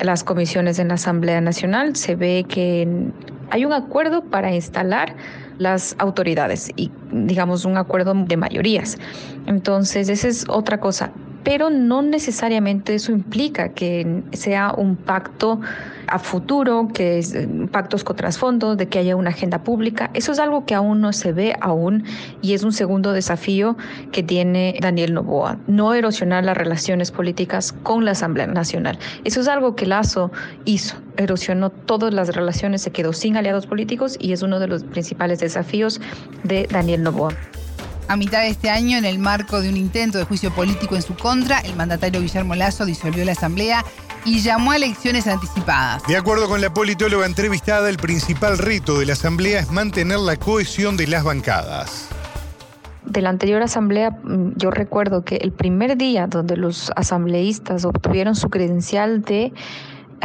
las 0.00 0.24
comisiones 0.24 0.78
en 0.78 0.88
la 0.88 0.94
Asamblea 0.94 1.40
Nacional. 1.40 1.96
Se 1.96 2.16
ve 2.16 2.44
que 2.48 2.88
Hay 3.50 3.66
un 3.66 3.72
acuerdo 3.74 4.24
para 4.24 4.52
instalar 4.54 5.14
las 5.58 5.94
autoridades 5.98 6.70
y 6.74 6.90
digamos 7.12 7.66
un 7.66 7.76
acuerdo 7.76 8.14
de 8.14 8.36
mayorías. 8.36 8.96
Entonces, 9.46 10.08
esa 10.08 10.28
es 10.28 10.46
otra 10.48 10.80
cosa 10.80 11.12
pero 11.44 11.70
no 11.70 12.02
necesariamente 12.02 12.94
eso 12.94 13.12
implica 13.12 13.70
que 13.70 14.22
sea 14.32 14.74
un 14.76 14.96
pacto 14.96 15.60
a 16.06 16.18
futuro, 16.18 16.88
que 16.92 17.18
es 17.18 17.34
eh, 17.34 17.48
pactos 17.70 18.04
con 18.04 18.16
trasfondo, 18.16 18.76
de 18.76 18.88
que 18.88 18.98
haya 18.98 19.16
una 19.16 19.30
agenda 19.30 19.64
pública. 19.64 20.10
Eso 20.14 20.32
es 20.32 20.38
algo 20.38 20.66
que 20.66 20.74
aún 20.74 21.00
no 21.00 21.12
se 21.12 21.32
ve 21.32 21.56
aún 21.60 22.04
y 22.42 22.54
es 22.54 22.64
un 22.64 22.72
segundo 22.72 23.12
desafío 23.12 23.76
que 24.10 24.22
tiene 24.22 24.76
Daniel 24.80 25.14
Novoa, 25.14 25.58
no 25.66 25.94
erosionar 25.94 26.44
las 26.44 26.56
relaciones 26.56 27.10
políticas 27.10 27.72
con 27.72 28.04
la 28.04 28.12
Asamblea 28.12 28.46
Nacional. 28.46 28.98
Eso 29.24 29.40
es 29.40 29.48
algo 29.48 29.74
que 29.74 29.86
Lazo 29.86 30.30
hizo, 30.64 30.96
erosionó 31.16 31.70
todas 31.70 32.12
las 32.12 32.34
relaciones, 32.34 32.82
se 32.82 32.90
quedó 32.90 33.12
sin 33.12 33.36
aliados 33.36 33.66
políticos 33.66 34.16
y 34.20 34.32
es 34.32 34.42
uno 34.42 34.60
de 34.60 34.68
los 34.68 34.84
principales 34.84 35.40
desafíos 35.40 36.00
de 36.44 36.68
Daniel 36.70 37.02
Novoa. 37.02 37.32
A 38.12 38.16
mitad 38.16 38.42
de 38.42 38.48
este 38.48 38.68
año, 38.68 38.98
en 38.98 39.06
el 39.06 39.18
marco 39.18 39.62
de 39.62 39.70
un 39.70 39.76
intento 39.78 40.18
de 40.18 40.24
juicio 40.24 40.54
político 40.54 40.96
en 40.96 41.00
su 41.00 41.16
contra, 41.16 41.60
el 41.60 41.74
mandatario 41.76 42.20
Guillermo 42.20 42.54
Lazo 42.54 42.84
disolvió 42.84 43.24
la 43.24 43.32
Asamblea 43.32 43.86
y 44.26 44.40
llamó 44.40 44.72
a 44.72 44.76
elecciones 44.76 45.26
anticipadas. 45.26 46.02
De 46.06 46.18
acuerdo 46.18 46.46
con 46.46 46.60
la 46.60 46.74
politóloga 46.74 47.24
entrevistada, 47.24 47.88
el 47.88 47.96
principal 47.96 48.58
reto 48.58 48.98
de 48.98 49.06
la 49.06 49.14
Asamblea 49.14 49.60
es 49.60 49.70
mantener 49.70 50.18
la 50.18 50.36
cohesión 50.36 50.98
de 50.98 51.06
las 51.06 51.24
bancadas 51.24 52.10
de 53.04 53.20
la 53.20 53.30
anterior 53.30 53.60
asamblea, 53.62 54.10
mm, 54.10 54.52
yo 54.56 54.70
recuerdo 54.70 55.24
que 55.24 55.36
el 55.36 55.52
primer 55.52 55.96
día 55.96 56.28
donde 56.28 56.56
los 56.56 56.92
asambleístas 56.96 57.84
obtuvieron 57.84 58.36
su 58.36 58.48
credencial 58.48 59.22
de 59.22 59.52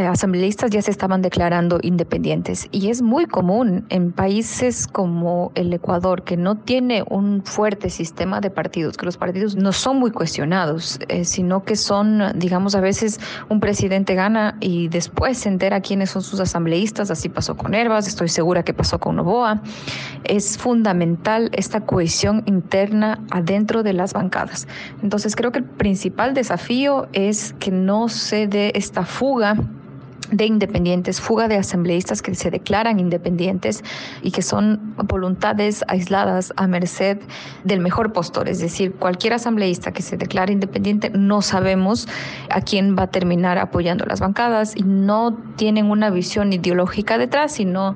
asambleístas 0.05 0.69
ya 0.69 0.81
se 0.81 0.91
estaban 0.91 1.21
declarando 1.21 1.79
independientes 1.81 2.67
y 2.71 2.89
es 2.89 3.01
muy 3.01 3.25
común 3.25 3.85
en 3.89 4.11
países 4.11 4.87
como 4.87 5.51
el 5.55 5.73
Ecuador 5.73 6.23
que 6.23 6.37
no 6.37 6.55
tiene 6.55 7.03
un 7.09 7.43
fuerte 7.43 7.89
sistema 7.89 8.39
de 8.39 8.49
partidos, 8.49 8.95
que 8.95 9.05
los 9.05 9.17
partidos 9.17 9.55
no 9.55 9.71
son 9.71 9.97
muy 9.97 10.11
cuestionados, 10.11 10.99
eh, 11.07 11.25
sino 11.25 11.63
que 11.63 11.75
son, 11.75 12.37
digamos, 12.37 12.75
a 12.75 12.81
veces 12.81 13.19
un 13.49 13.59
presidente 13.59 14.13
gana 14.13 14.57
y 14.59 14.87
después 14.89 15.39
se 15.39 15.49
entera 15.49 15.81
quiénes 15.81 16.11
son 16.11 16.21
sus 16.21 16.39
asambleístas, 16.39 17.09
así 17.09 17.29
pasó 17.29 17.57
con 17.57 17.73
Herbas, 17.73 18.07
estoy 18.07 18.29
segura 18.29 18.63
que 18.63 18.73
pasó 18.73 18.99
con 18.99 19.15
Novoa. 19.15 19.61
Es 20.23 20.57
fundamental 20.57 21.49
esta 21.53 21.81
cohesión 21.81 22.43
interna 22.45 23.19
adentro 23.31 23.83
de 23.83 23.93
las 23.93 24.13
bancadas. 24.13 24.67
Entonces 25.01 25.35
creo 25.35 25.51
que 25.51 25.59
el 25.59 25.65
principal 25.65 26.33
desafío 26.33 27.07
es 27.13 27.53
que 27.59 27.71
no 27.71 28.09
se 28.09 28.47
dé 28.47 28.71
esta 28.75 29.03
fuga 29.03 29.55
de 30.31 30.45
independientes, 30.45 31.21
fuga 31.21 31.47
de 31.47 31.57
asambleístas 31.57 32.21
que 32.21 32.35
se 32.35 32.51
declaran 32.51 32.99
independientes 32.99 33.83
y 34.21 34.31
que 34.31 34.41
son 34.41 34.95
voluntades 34.97 35.83
aisladas 35.87 36.53
a 36.57 36.67
merced 36.67 37.19
del 37.63 37.79
mejor 37.79 38.13
postor. 38.13 38.49
Es 38.49 38.59
decir, 38.59 38.93
cualquier 38.93 39.33
asambleísta 39.33 39.91
que 39.91 40.01
se 40.01 40.17
declare 40.17 40.53
independiente 40.53 41.09
no 41.09 41.41
sabemos 41.41 42.07
a 42.49 42.61
quién 42.61 42.95
va 42.97 43.03
a 43.03 43.07
terminar 43.07 43.57
apoyando 43.57 44.05
las 44.05 44.19
bancadas 44.19 44.75
y 44.75 44.83
no 44.83 45.37
tienen 45.55 45.89
una 45.89 46.09
visión 46.09 46.53
ideológica 46.53 47.17
detrás, 47.17 47.53
sino 47.53 47.95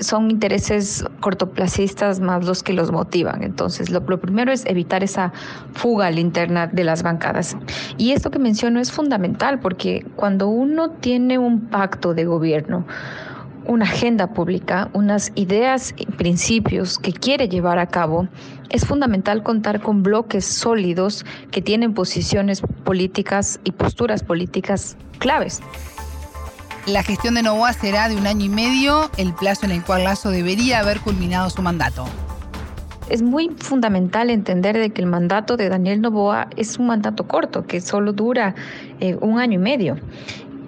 son 0.00 0.30
intereses 0.30 1.04
cortoplacistas 1.20 2.20
más 2.20 2.44
los 2.44 2.62
que 2.62 2.72
los 2.72 2.90
motivan. 2.90 3.42
Entonces, 3.42 3.90
lo, 3.90 4.04
primero 4.04 4.52
es 4.52 4.66
evitar 4.66 5.02
esa 5.02 5.32
fuga 5.74 6.06
al 6.06 6.18
interna 6.18 6.66
de 6.66 6.84
las 6.84 7.02
bancadas. 7.02 7.56
Y 7.98 8.12
esto 8.12 8.30
que 8.30 8.38
menciono 8.38 8.80
es 8.80 8.92
fundamental 8.92 9.60
porque 9.60 10.06
cuando 10.16 10.48
uno 10.48 10.90
tiene 10.90 11.38
un 11.38 11.62
pacto 11.68 12.14
de 12.14 12.24
gobierno, 12.24 12.86
una 13.66 13.86
agenda 13.86 14.28
pública, 14.28 14.90
unas 14.92 15.32
ideas 15.36 15.94
y 15.96 16.06
principios 16.06 16.98
que 16.98 17.12
quiere 17.12 17.48
llevar 17.48 17.78
a 17.78 17.86
cabo, 17.86 18.28
es 18.70 18.84
fundamental 18.84 19.42
contar 19.42 19.80
con 19.80 20.02
bloques 20.02 20.44
sólidos 20.44 21.24
que 21.50 21.62
tienen 21.62 21.94
posiciones 21.94 22.60
políticas 22.84 23.60
y 23.64 23.72
posturas 23.72 24.22
políticas 24.22 24.96
claves. 25.18 25.62
La 26.86 27.02
gestión 27.02 27.34
de 27.34 27.42
Novoa 27.42 27.72
será 27.72 28.10
de 28.10 28.16
un 28.16 28.26
año 28.26 28.44
y 28.44 28.50
medio, 28.50 29.10
el 29.16 29.32
plazo 29.32 29.64
en 29.64 29.72
el 29.72 29.82
cual 29.82 30.04
Lazo 30.04 30.28
debería 30.28 30.80
haber 30.80 31.00
culminado 31.00 31.48
su 31.48 31.62
mandato. 31.62 32.04
Es 33.08 33.22
muy 33.22 33.48
fundamental 33.58 34.28
entender 34.28 34.76
de 34.76 34.90
que 34.90 35.00
el 35.00 35.06
mandato 35.06 35.56
de 35.56 35.70
Daniel 35.70 36.02
Novoa 36.02 36.48
es 36.56 36.78
un 36.78 36.88
mandato 36.88 37.26
corto, 37.26 37.66
que 37.66 37.80
solo 37.80 38.12
dura 38.12 38.54
eh, 39.00 39.16
un 39.22 39.38
año 39.38 39.54
y 39.54 39.62
medio 39.62 39.96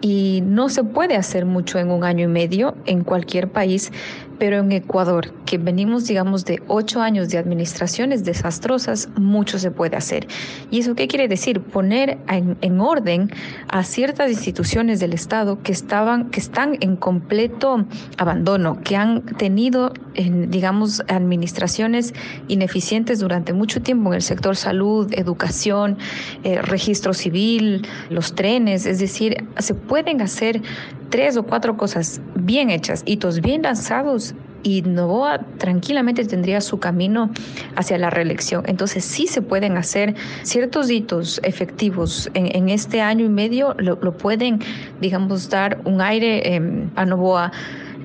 y 0.00 0.42
no 0.46 0.68
se 0.68 0.84
puede 0.84 1.16
hacer 1.16 1.44
mucho 1.44 1.78
en 1.78 1.90
un 1.90 2.04
año 2.04 2.24
y 2.24 2.28
medio 2.28 2.76
en 2.86 3.04
cualquier 3.04 3.48
país, 3.48 3.92
pero 4.38 4.58
en 4.58 4.72
Ecuador, 4.72 5.32
que 5.44 5.58
venimos, 5.58 6.06
digamos, 6.06 6.44
de 6.44 6.62
ocho 6.68 7.00
años 7.00 7.28
de 7.30 7.38
administraciones 7.38 8.24
desastrosas, 8.24 9.08
mucho 9.16 9.58
se 9.58 9.70
puede 9.70 9.96
hacer. 9.96 10.26
¿Y 10.70 10.80
eso 10.80 10.94
qué 10.94 11.08
quiere 11.08 11.28
decir? 11.28 11.60
Poner 11.60 12.18
en, 12.28 12.80
orden 12.80 13.30
a 13.68 13.84
ciertas 13.84 14.30
instituciones 14.30 15.00
del 15.00 15.12
Estado 15.12 15.62
que, 15.62 15.72
estaban, 15.72 16.30
que 16.30 16.40
están 16.40 16.76
en 16.80 16.96
completo 16.96 17.86
abandono, 18.18 18.80
que 18.82 18.96
han 18.96 19.22
tenido, 19.22 19.92
digamos, 20.14 21.02
administraciones 21.08 22.14
ineficientes 22.48 23.20
durante 23.20 23.52
mucho 23.52 23.80
tiempo 23.82 24.10
en 24.10 24.16
el 24.16 24.22
sector 24.22 24.56
salud, 24.56 25.12
educación, 25.12 25.98
eh, 26.44 26.60
registro 26.62 27.14
civil, 27.14 27.86
los 28.10 28.34
trenes, 28.34 28.86
es 28.86 28.98
decir, 28.98 29.46
se 29.58 29.74
pueden 29.74 30.20
hacer 30.20 30.62
tres 31.10 31.36
o 31.36 31.44
cuatro 31.44 31.76
cosas 31.76 32.20
bien 32.34 32.70
hechas, 32.70 33.02
hitos 33.06 33.40
bien 33.40 33.62
lanzados 33.62 34.25
y 34.62 34.82
Novoa 34.82 35.40
tranquilamente 35.58 36.24
tendría 36.24 36.60
su 36.60 36.78
camino 36.78 37.30
hacia 37.76 37.98
la 37.98 38.10
reelección. 38.10 38.64
Entonces 38.66 39.04
sí 39.04 39.26
se 39.26 39.42
pueden 39.42 39.76
hacer 39.76 40.14
ciertos 40.42 40.90
hitos 40.90 41.40
efectivos 41.42 42.30
en, 42.34 42.68
este 42.68 43.00
año 43.00 43.24
y 43.24 43.28
medio, 43.28 43.74
lo, 43.78 44.16
pueden, 44.16 44.60
digamos, 45.00 45.48
dar 45.50 45.80
un 45.84 46.00
aire 46.00 46.54
em, 46.54 46.90
a 46.96 47.04
Novoa 47.04 47.52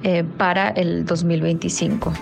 eh, 0.03 0.23
para 0.37 0.69
el 0.69 1.05
2025. 1.05 2.13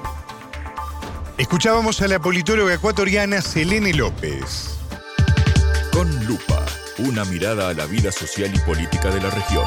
Escuchábamos 1.38 2.02
a 2.02 2.08
la 2.10 2.20
politóloga 2.20 2.74
ecuatoriana 2.74 3.42
Selene 3.42 3.94
López. 3.94 4.78
Con 5.94 6.10
lupa, 6.26 6.66
una 6.98 7.24
mirada 7.26 7.70
a 7.70 7.74
la 7.74 7.86
vida 7.86 8.12
social 8.12 8.52
y 8.54 8.60
política 8.60 9.10
de 9.10 9.22
la 9.22 9.30
región. 9.30 9.64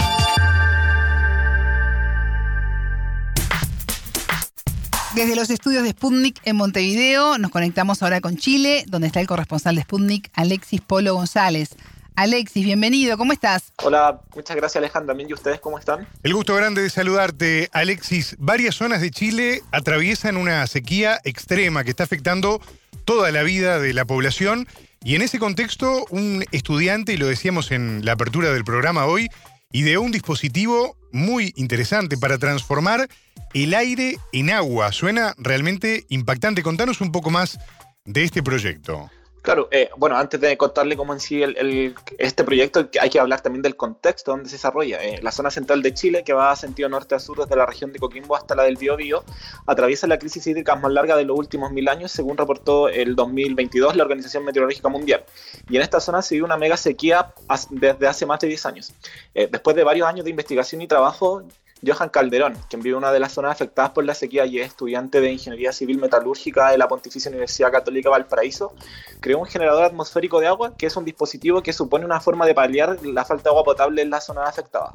Desde 5.15 5.37
los 5.37 5.51
estudios 5.51 5.83
de 5.83 5.91
Sputnik 5.91 6.41
en 6.45 6.57
Montevideo 6.57 7.37
nos 7.37 7.51
conectamos 7.51 8.03
ahora 8.03 8.23
con 8.23 8.39
Chile, 8.39 8.83
donde 8.89 9.09
está 9.09 9.21
el 9.21 9.27
corresponsal 9.27 9.77
de 9.77 9.83
Sputnik, 9.83 10.31
Alexis 10.33 10.81
Polo 10.81 11.13
González. 11.13 11.77
Alexis, 12.17 12.65
bienvenido, 12.65 13.19
¿cómo 13.19 13.35
estás? 13.35 13.75
Hola, 13.83 14.23
muchas 14.35 14.57
gracias 14.57 14.77
Alejandra. 14.77 15.15
¿Y 15.19 15.35
ustedes 15.35 15.61
cómo 15.61 15.79
están? 15.79 16.09
El 16.23 16.33
gusto 16.33 16.55
grande 16.55 16.81
de 16.81 16.89
saludarte, 16.89 17.69
Alexis. 17.75 18.37
Varias 18.39 18.75
zonas 18.75 19.03
de 19.03 19.11
Chile 19.11 19.63
atraviesan 19.71 20.39
una 20.39 20.67
sequía 20.67 21.21
extrema 21.25 21.85
que 21.85 21.91
está 21.91 22.05
afectando 22.05 22.63
toda 23.05 23.31
la 23.33 23.43
vida 23.43 23.79
de 23.79 23.93
la 23.93 24.07
población. 24.07 24.67
Y 25.05 25.15
en 25.15 25.21
ese 25.21 25.39
contexto, 25.39 26.07
un 26.09 26.43
estudiante, 26.53 27.13
y 27.13 27.19
lo 27.19 27.27
decíamos 27.27 27.71
en 27.71 28.03
la 28.03 28.13
apertura 28.13 28.51
del 28.51 28.65
programa 28.65 29.05
hoy, 29.05 29.29
ideó 29.73 30.03
un 30.03 30.13
dispositivo 30.13 30.97
muy 31.13 31.53
interesante 31.57 32.17
para 32.17 32.39
transformar 32.39 33.09
el 33.55 33.75
aire 33.75 34.19
en 34.33 34.51
agua. 34.51 34.93
Suena 34.93 35.35
realmente 35.39 36.07
impactante. 36.09 36.63
Contanos 36.63 37.01
un 37.01 37.13
poco 37.13 37.31
más 37.31 37.59
de 38.05 38.25
este 38.25 38.43
proyecto. 38.43 39.11
Claro, 39.43 39.67
eh, 39.73 39.91
bueno, 39.97 40.17
antes 40.17 40.41
de 40.41 40.57
contarle 40.57 40.97
cómo 40.97 41.13
en 41.13 41.19
sí 41.19 41.43
el, 41.43 41.97
este 42.19 42.45
proyecto, 42.45 42.89
hay 43.01 43.11
que 43.11 43.19
hablar 43.19 43.41
también 43.41 43.61
del 43.63 43.75
contexto 43.75 44.31
donde 44.31 44.49
se 44.49 44.55
desarrolla. 44.55 45.03
Eh, 45.03 45.19
la 45.21 45.33
zona 45.33 45.51
central 45.51 45.83
de 45.83 45.93
Chile, 45.93 46.23
que 46.23 46.33
va 46.33 46.53
a 46.53 46.57
sentido 46.57 46.89
norte 46.89 47.17
a 47.17 47.19
sur 47.19 47.41
desde 47.41 47.57
la 47.57 47.67
región 47.67 47.93
de 47.93 47.99
Coquimbo 47.99 48.37
hasta 48.37 48.55
la 48.55 48.63
del 48.63 48.77
Biobío, 48.77 49.25
atraviesa 49.67 50.07
la 50.07 50.21
crisis 50.21 50.47
hídrica 50.47 50.77
más 50.77 50.93
larga 50.93 51.17
de 51.17 51.25
los 51.25 51.37
últimos 51.37 51.73
mil 51.73 51.89
años, 51.89 52.13
según 52.13 52.37
reportó 52.37 52.89
el 52.89 53.17
2022 53.17 53.97
la 53.97 54.05
Organización 54.05 54.45
Meteorológica 54.45 54.89
Mundial. 54.89 55.25
Y 55.69 55.75
en 55.75 55.83
esta 55.83 55.99
zona 55.99 56.23
se 56.23 56.37
dio 56.37 56.45
una 56.45 56.57
mega 56.57 56.77
sequía 56.77 57.35
desde 57.71 58.07
hace 58.07 58.27
más 58.27 58.39
de 58.39 58.47
10 58.47 58.67
años. 58.67 58.93
Eh, 59.35 59.49
después 59.51 59.75
de 59.75 59.83
varios 59.83 60.07
años 60.07 60.25
de 60.25 60.31
investigación 60.31 60.83
y 60.83 60.87
trabajo, 60.87 61.43
Johan 61.85 62.11
Calderón, 62.11 62.57
quien 62.69 62.81
vive 62.81 62.95
en 62.95 62.99
una 62.99 63.13
de 63.13 63.19
las 63.19 63.33
zonas 63.33 63.53
afectadas 63.53 63.91
por 63.91 64.05
la 64.05 64.15
sequía 64.15 64.47
y 64.47 64.61
es 64.61 64.69
estudiante 64.69 65.21
de 65.21 65.33
Ingeniería 65.33 65.73
Civil 65.73 65.99
Metalúrgica 65.99 66.71
de 66.71 66.79
la 66.79 66.87
Pontificia 66.87 67.31
Universidad 67.31 67.73
Católica 67.73 68.09
Valparaíso, 68.09 68.73
creó 69.21 69.39
un 69.39 69.47
generador 69.47 69.85
atmosférico 69.85 70.41
de 70.41 70.47
agua 70.47 70.77
que 70.77 70.87
es 70.87 70.97
un 70.97 71.05
dispositivo 71.05 71.63
que 71.63 71.73
supone 71.73 72.05
una 72.05 72.21
forma 72.21 72.47
de 72.47 72.55
paliar 72.55 73.05
la 73.05 73.25
falta 73.25 73.45
de 73.45 73.51
agua 73.51 73.65
potable 73.65 74.03
en 74.03 74.11
la 74.11 74.21
zona 74.21 74.45
afectada. 74.45 74.95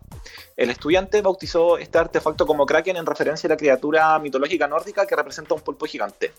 El 0.56 0.70
estudiante 0.70 1.22
bautizó 1.22 1.78
este 1.78 1.98
artefacto 1.98 2.48
como 2.48 2.66
Kraken 2.66 2.98
en 2.98 3.06
referencia 3.06 3.48
a 3.48 3.52
la 3.52 3.58
criatura 3.58 4.18
mitológica 4.20 4.68
nórdica 4.68 5.06
que 5.06 5.16
representa 5.16 5.54
un 5.54 5.62
pulpo 5.62 5.86
gigante. 5.86 6.32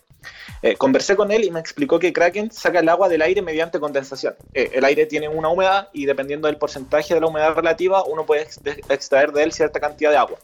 Eh, 0.62 0.76
conversé 0.76 1.14
con 1.14 1.30
él 1.30 1.44
y 1.44 1.50
me 1.50 1.60
explicó 1.60 1.98
que 1.98 2.12
Kraken 2.12 2.50
saca 2.50 2.80
el 2.80 2.88
agua 2.88 3.08
del 3.08 3.22
aire 3.22 3.42
mediante 3.42 3.78
condensación. 3.78 4.34
Eh, 4.54 4.70
el 4.74 4.84
aire 4.84 5.06
tiene 5.06 5.28
una 5.28 5.48
humedad 5.48 5.88
y 5.92 6.06
dependiendo 6.06 6.48
del 6.48 6.56
porcentaje 6.56 7.14
de 7.14 7.20
la 7.20 7.26
humedad 7.26 7.54
relativa, 7.54 8.02
uno 8.04 8.24
puede 8.26 8.48
extraer 8.88 9.32
de 9.32 9.42
él 9.44 9.52
cierta 9.52 9.78
cantidad 9.78 10.10
de 10.10 10.16
agua. 10.16 10.37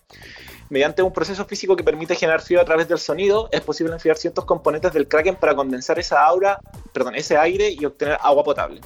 Mediante 0.71 1.03
un 1.03 1.13
proceso 1.13 1.45
físico 1.45 1.77
que 1.77 1.85
permite 1.85 2.15
generar 2.15 2.41
frío 2.41 2.61
a 2.61 2.65
través 2.65 2.89
del 2.89 2.99
sonido, 2.99 3.49
es 3.53 3.61
posible 3.61 3.93
enfriar 3.93 4.17
ciertos 4.17 4.45
componentes 4.45 4.93
del 4.93 5.09
Kraken 5.09 5.37
para 5.37 5.55
condensar 5.55 5.99
esa 5.99 6.25
aura, 6.25 6.59
perdón, 6.93 7.15
ese 7.15 7.37
aire 7.37 7.71
y 7.71 7.85
obtener 7.85 8.19
agua 8.23 8.45
potable. 8.45 8.81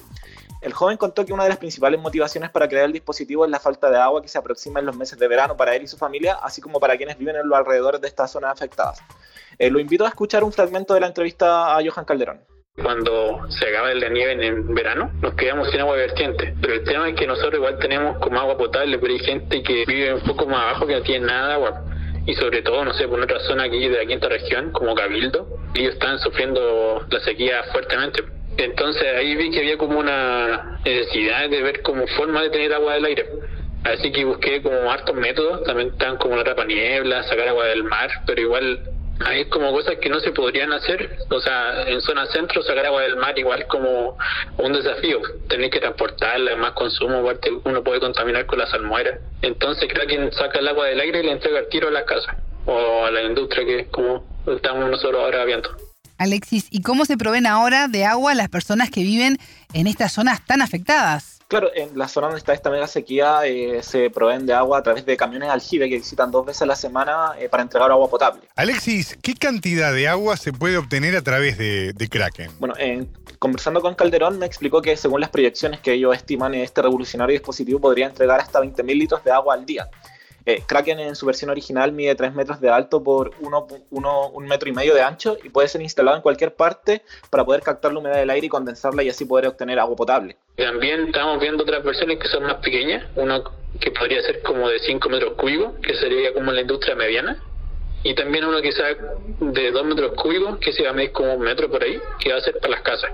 El 0.60 0.72
joven 0.72 0.96
contó 0.96 1.24
que 1.24 1.32
una 1.32 1.44
de 1.44 1.50
las 1.50 1.58
principales 1.58 2.00
motivaciones 2.00 2.50
para 2.50 2.68
crear 2.68 2.86
el 2.86 2.92
dispositivo 2.92 3.44
es 3.44 3.50
la 3.50 3.60
falta 3.60 3.90
de 3.90 3.96
agua 3.96 4.20
que 4.20 4.28
se 4.28 4.38
aproxima 4.38 4.80
en 4.80 4.86
los 4.86 4.96
meses 4.96 5.16
de 5.16 5.28
verano 5.28 5.56
para 5.56 5.76
él 5.76 5.82
y 5.84 5.86
su 5.86 5.96
familia, 5.96 6.34
así 6.42 6.60
como 6.60 6.80
para 6.80 6.96
quienes 6.96 7.16
viven 7.16 7.36
en 7.36 7.48
los 7.48 7.56
alrededores 7.56 8.00
de 8.00 8.08
estas 8.08 8.32
zonas 8.32 8.52
afectadas. 8.52 9.00
Eh, 9.56 9.70
lo 9.70 9.78
invito 9.78 10.04
a 10.04 10.08
escuchar 10.08 10.42
un 10.42 10.52
fragmento 10.52 10.94
de 10.94 11.00
la 11.00 11.06
entrevista 11.06 11.76
a 11.76 11.80
Johan 11.84 12.04
Calderón. 12.04 12.40
Cuando 12.82 13.40
se 13.48 13.68
acaba 13.68 13.88
de 13.88 14.10
nieve 14.10 14.46
en 14.46 14.74
verano, 14.74 15.10
nos 15.20 15.34
quedamos 15.34 15.70
sin 15.70 15.80
agua 15.80 15.96
vertiente. 15.96 16.54
Pero 16.60 16.74
el 16.74 16.84
tema 16.84 17.08
es 17.08 17.14
que 17.16 17.26
nosotros 17.26 17.54
igual 17.54 17.78
tenemos 17.78 18.18
como 18.18 18.38
agua 18.38 18.56
potable, 18.56 18.98
pero 18.98 19.12
hay 19.12 19.18
gente 19.20 19.62
que 19.62 19.84
vive 19.86 20.14
un 20.14 20.20
poco 20.20 20.46
más 20.46 20.62
abajo 20.62 20.86
que 20.86 20.94
no 20.94 21.02
tiene 21.02 21.26
nada 21.26 21.54
agua. 21.54 21.84
Y 22.26 22.34
sobre 22.34 22.62
todo, 22.62 22.84
no 22.84 22.92
sé, 22.92 23.08
por 23.08 23.20
otra 23.20 23.40
zona 23.40 23.64
aquí 23.64 23.88
de 23.88 23.96
la 23.96 24.06
quinta 24.06 24.28
región, 24.28 24.70
como 24.72 24.94
Cabildo, 24.94 25.48
ellos 25.74 25.94
están 25.94 26.18
sufriendo 26.18 27.04
la 27.10 27.20
sequía 27.20 27.62
fuertemente. 27.72 28.22
Entonces 28.58 29.04
ahí 29.16 29.34
vi 29.36 29.50
que 29.50 29.60
había 29.60 29.78
como 29.78 29.98
una 29.98 30.80
necesidad 30.84 31.48
de 31.48 31.62
ver 31.62 31.82
como 31.82 32.06
forma 32.08 32.42
de 32.42 32.50
tener 32.50 32.74
agua 32.74 32.94
del 32.94 33.04
aire. 33.06 33.26
Así 33.84 34.12
que 34.12 34.24
busqué 34.24 34.60
como 34.62 34.90
hartos 34.90 35.14
métodos, 35.14 35.62
también 35.64 35.88
están 35.90 36.16
como 36.16 36.36
la 36.36 36.44
tapa 36.44 36.64
niebla, 36.64 37.22
sacar 37.22 37.48
agua 37.48 37.66
del 37.66 37.84
mar, 37.84 38.10
pero 38.26 38.40
igual 38.40 38.80
hay 39.24 39.46
como 39.46 39.72
cosas 39.72 39.96
que 40.00 40.08
no 40.08 40.20
se 40.20 40.32
podrían 40.32 40.72
hacer, 40.72 41.18
o 41.30 41.40
sea, 41.40 41.82
en 41.86 42.00
zona 42.00 42.26
centro 42.26 42.62
sacar 42.62 42.86
agua 42.86 43.02
del 43.02 43.16
mar 43.16 43.38
igual 43.38 43.66
como 43.66 44.16
un 44.58 44.72
desafío, 44.72 45.20
tener 45.48 45.70
que 45.70 45.80
transportarla, 45.80 46.56
más 46.56 46.72
consumo, 46.72 47.22
uno 47.64 47.82
puede 47.82 48.00
contaminar 48.00 48.46
con 48.46 48.58
las 48.58 48.72
almueras. 48.72 49.18
Entonces 49.42 49.88
creo 49.92 50.06
que 50.06 50.32
saca 50.32 50.58
el 50.58 50.68
agua 50.68 50.86
del 50.86 51.00
aire 51.00 51.20
y 51.20 51.24
le 51.24 51.32
entrega 51.32 51.60
el 51.60 51.68
tiro 51.68 51.88
a 51.88 51.90
la 51.90 52.04
casa 52.04 52.36
o 52.66 53.04
a 53.04 53.10
la 53.10 53.22
industria 53.22 53.64
que 53.64 53.86
como 53.86 54.24
estamos 54.46 54.88
nosotros 54.90 55.22
ahora 55.22 55.44
viendo. 55.44 55.70
Alexis, 56.18 56.66
¿y 56.70 56.82
cómo 56.82 57.04
se 57.04 57.16
proveen 57.16 57.46
ahora 57.46 57.86
de 57.86 58.04
agua 58.04 58.34
las 58.34 58.48
personas 58.48 58.90
que 58.90 59.02
viven 59.02 59.38
en 59.72 59.86
estas 59.86 60.12
zonas 60.12 60.44
tan 60.44 60.62
afectadas? 60.62 61.37
Claro, 61.48 61.70
en 61.74 61.96
la 61.96 62.08
zona 62.08 62.26
donde 62.26 62.40
está 62.40 62.52
esta 62.52 62.68
mega 62.68 62.86
sequía 62.86 63.46
eh, 63.46 63.82
se 63.82 64.10
proveen 64.10 64.44
de 64.44 64.52
agua 64.52 64.78
a 64.78 64.82
través 64.82 65.06
de 65.06 65.16
camiones 65.16 65.48
aljibe 65.48 65.88
que 65.88 65.96
visitan 65.96 66.30
dos 66.30 66.44
veces 66.44 66.60
a 66.60 66.66
la 66.66 66.76
semana 66.76 67.32
eh, 67.38 67.48
para 67.48 67.62
entregar 67.62 67.90
agua 67.90 68.10
potable. 68.10 68.42
Alexis, 68.54 69.16
¿qué 69.22 69.32
cantidad 69.32 69.94
de 69.94 70.08
agua 70.08 70.36
se 70.36 70.52
puede 70.52 70.76
obtener 70.76 71.16
a 71.16 71.22
través 71.22 71.56
de, 71.56 72.08
Kraken? 72.10 72.50
Bueno, 72.58 72.74
conversando 73.38 73.80
con 73.80 73.94
Calderón 73.94 74.38
me 74.38 74.44
explicó 74.44 74.82
que 74.82 74.94
según 74.98 75.22
las 75.22 75.30
proyecciones 75.30 75.80
que 75.80 75.94
ellos 75.94 76.14
estiman, 76.14 76.54
este 76.54 76.82
revolucionario 76.82 77.32
dispositivo 77.32 77.80
podría 77.80 78.08
entregar 78.08 78.40
hasta 78.40 78.60
20.000 78.60 78.98
litros 78.98 79.24
de 79.24 79.30
agua 79.30 79.54
al 79.54 79.64
día. 79.64 79.88
Eh, 80.46 80.62
Kraken 80.66 81.00
en 81.00 81.16
su 81.16 81.26
versión 81.26 81.50
original 81.50 81.92
mide 81.92 82.14
3 82.14 82.34
metros 82.34 82.60
de 82.60 82.70
alto 82.70 83.02
por 83.02 83.32
1 83.40 84.40
metro 84.40 84.68
y 84.68 84.72
medio 84.72 84.94
de 84.94 85.02
ancho 85.02 85.36
y 85.42 85.50
puede 85.50 85.68
ser 85.68 85.82
instalado 85.82 86.16
en 86.16 86.22
cualquier 86.22 86.54
parte 86.54 87.02
para 87.30 87.44
poder 87.44 87.62
captar 87.62 87.92
la 87.92 87.98
humedad 87.98 88.16
del 88.16 88.30
aire 88.30 88.46
y 88.46 88.48
condensarla 88.48 89.02
y 89.02 89.08
así 89.08 89.24
poder 89.24 89.48
obtener 89.48 89.78
agua 89.78 89.96
potable. 89.96 90.36
También 90.56 91.06
estamos 91.06 91.38
viendo 91.40 91.62
otras 91.62 91.84
versiones 91.84 92.18
que 92.18 92.28
son 92.28 92.44
más 92.44 92.56
pequeñas, 92.56 93.04
una 93.16 93.42
que 93.80 93.90
podría 93.90 94.22
ser 94.22 94.42
como 94.42 94.68
de 94.68 94.78
5 94.78 95.08
metros 95.08 95.34
cúbicos, 95.34 95.74
que 95.82 95.94
sería 95.96 96.32
como 96.32 96.50
la 96.50 96.62
industria 96.62 96.94
mediana, 96.94 97.42
y 98.02 98.14
también 98.14 98.44
uno 98.44 98.62
que 98.62 98.72
sea 98.72 98.96
de 99.40 99.70
2 99.70 99.84
metros 99.84 100.12
cúbicos, 100.14 100.58
que 100.58 100.72
se 100.72 100.84
va 100.84 100.90
a 100.90 100.92
medir 100.94 101.12
como 101.12 101.34
un 101.34 101.42
metro 101.42 101.70
por 101.70 101.82
ahí, 101.82 102.00
que 102.20 102.32
va 102.32 102.38
a 102.38 102.40
ser 102.40 102.58
para 102.58 102.70
las 102.70 102.82
casas. 102.82 103.10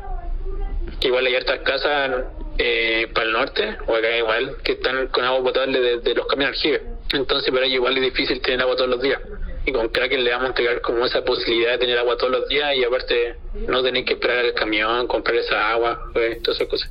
igual 1.00 1.26
hay 1.26 1.34
hartas 1.34 1.60
casas 1.60 2.24
eh, 2.58 3.08
para 3.12 3.26
el 3.26 3.32
norte, 3.32 3.76
o 3.86 3.94
acá 3.94 4.16
igual, 4.16 4.56
que 4.62 4.72
están 4.72 5.08
con 5.08 5.24
agua 5.24 5.42
potable 5.42 5.80
de, 5.80 6.00
de 6.00 6.14
los 6.14 6.26
camiones 6.26 6.56
aljibes 6.56 6.93
entonces 7.16 7.52
para 7.52 7.66
ellos 7.66 7.76
igual 7.76 7.96
es 7.96 8.02
difícil 8.02 8.40
tener 8.40 8.62
agua 8.62 8.76
todos 8.76 8.90
los 8.90 9.02
días. 9.02 9.20
Y 9.66 9.72
con 9.72 9.88
Kraken 9.88 10.24
le 10.24 10.30
vamos 10.30 10.46
a 10.46 10.48
entregar 10.48 10.80
como 10.82 11.06
esa 11.06 11.24
posibilidad 11.24 11.72
de 11.72 11.78
tener 11.78 11.98
agua 11.98 12.16
todos 12.18 12.32
los 12.32 12.48
días 12.48 12.76
y 12.76 12.84
aparte 12.84 13.36
no 13.66 13.82
tener 13.82 14.04
que 14.04 14.14
esperar 14.14 14.44
el 14.44 14.54
camión, 14.54 15.06
comprar 15.06 15.36
esa 15.36 15.70
agua, 15.70 16.10
pues, 16.12 16.42
todas 16.42 16.60
esas 16.60 16.68
cosas. 16.68 16.90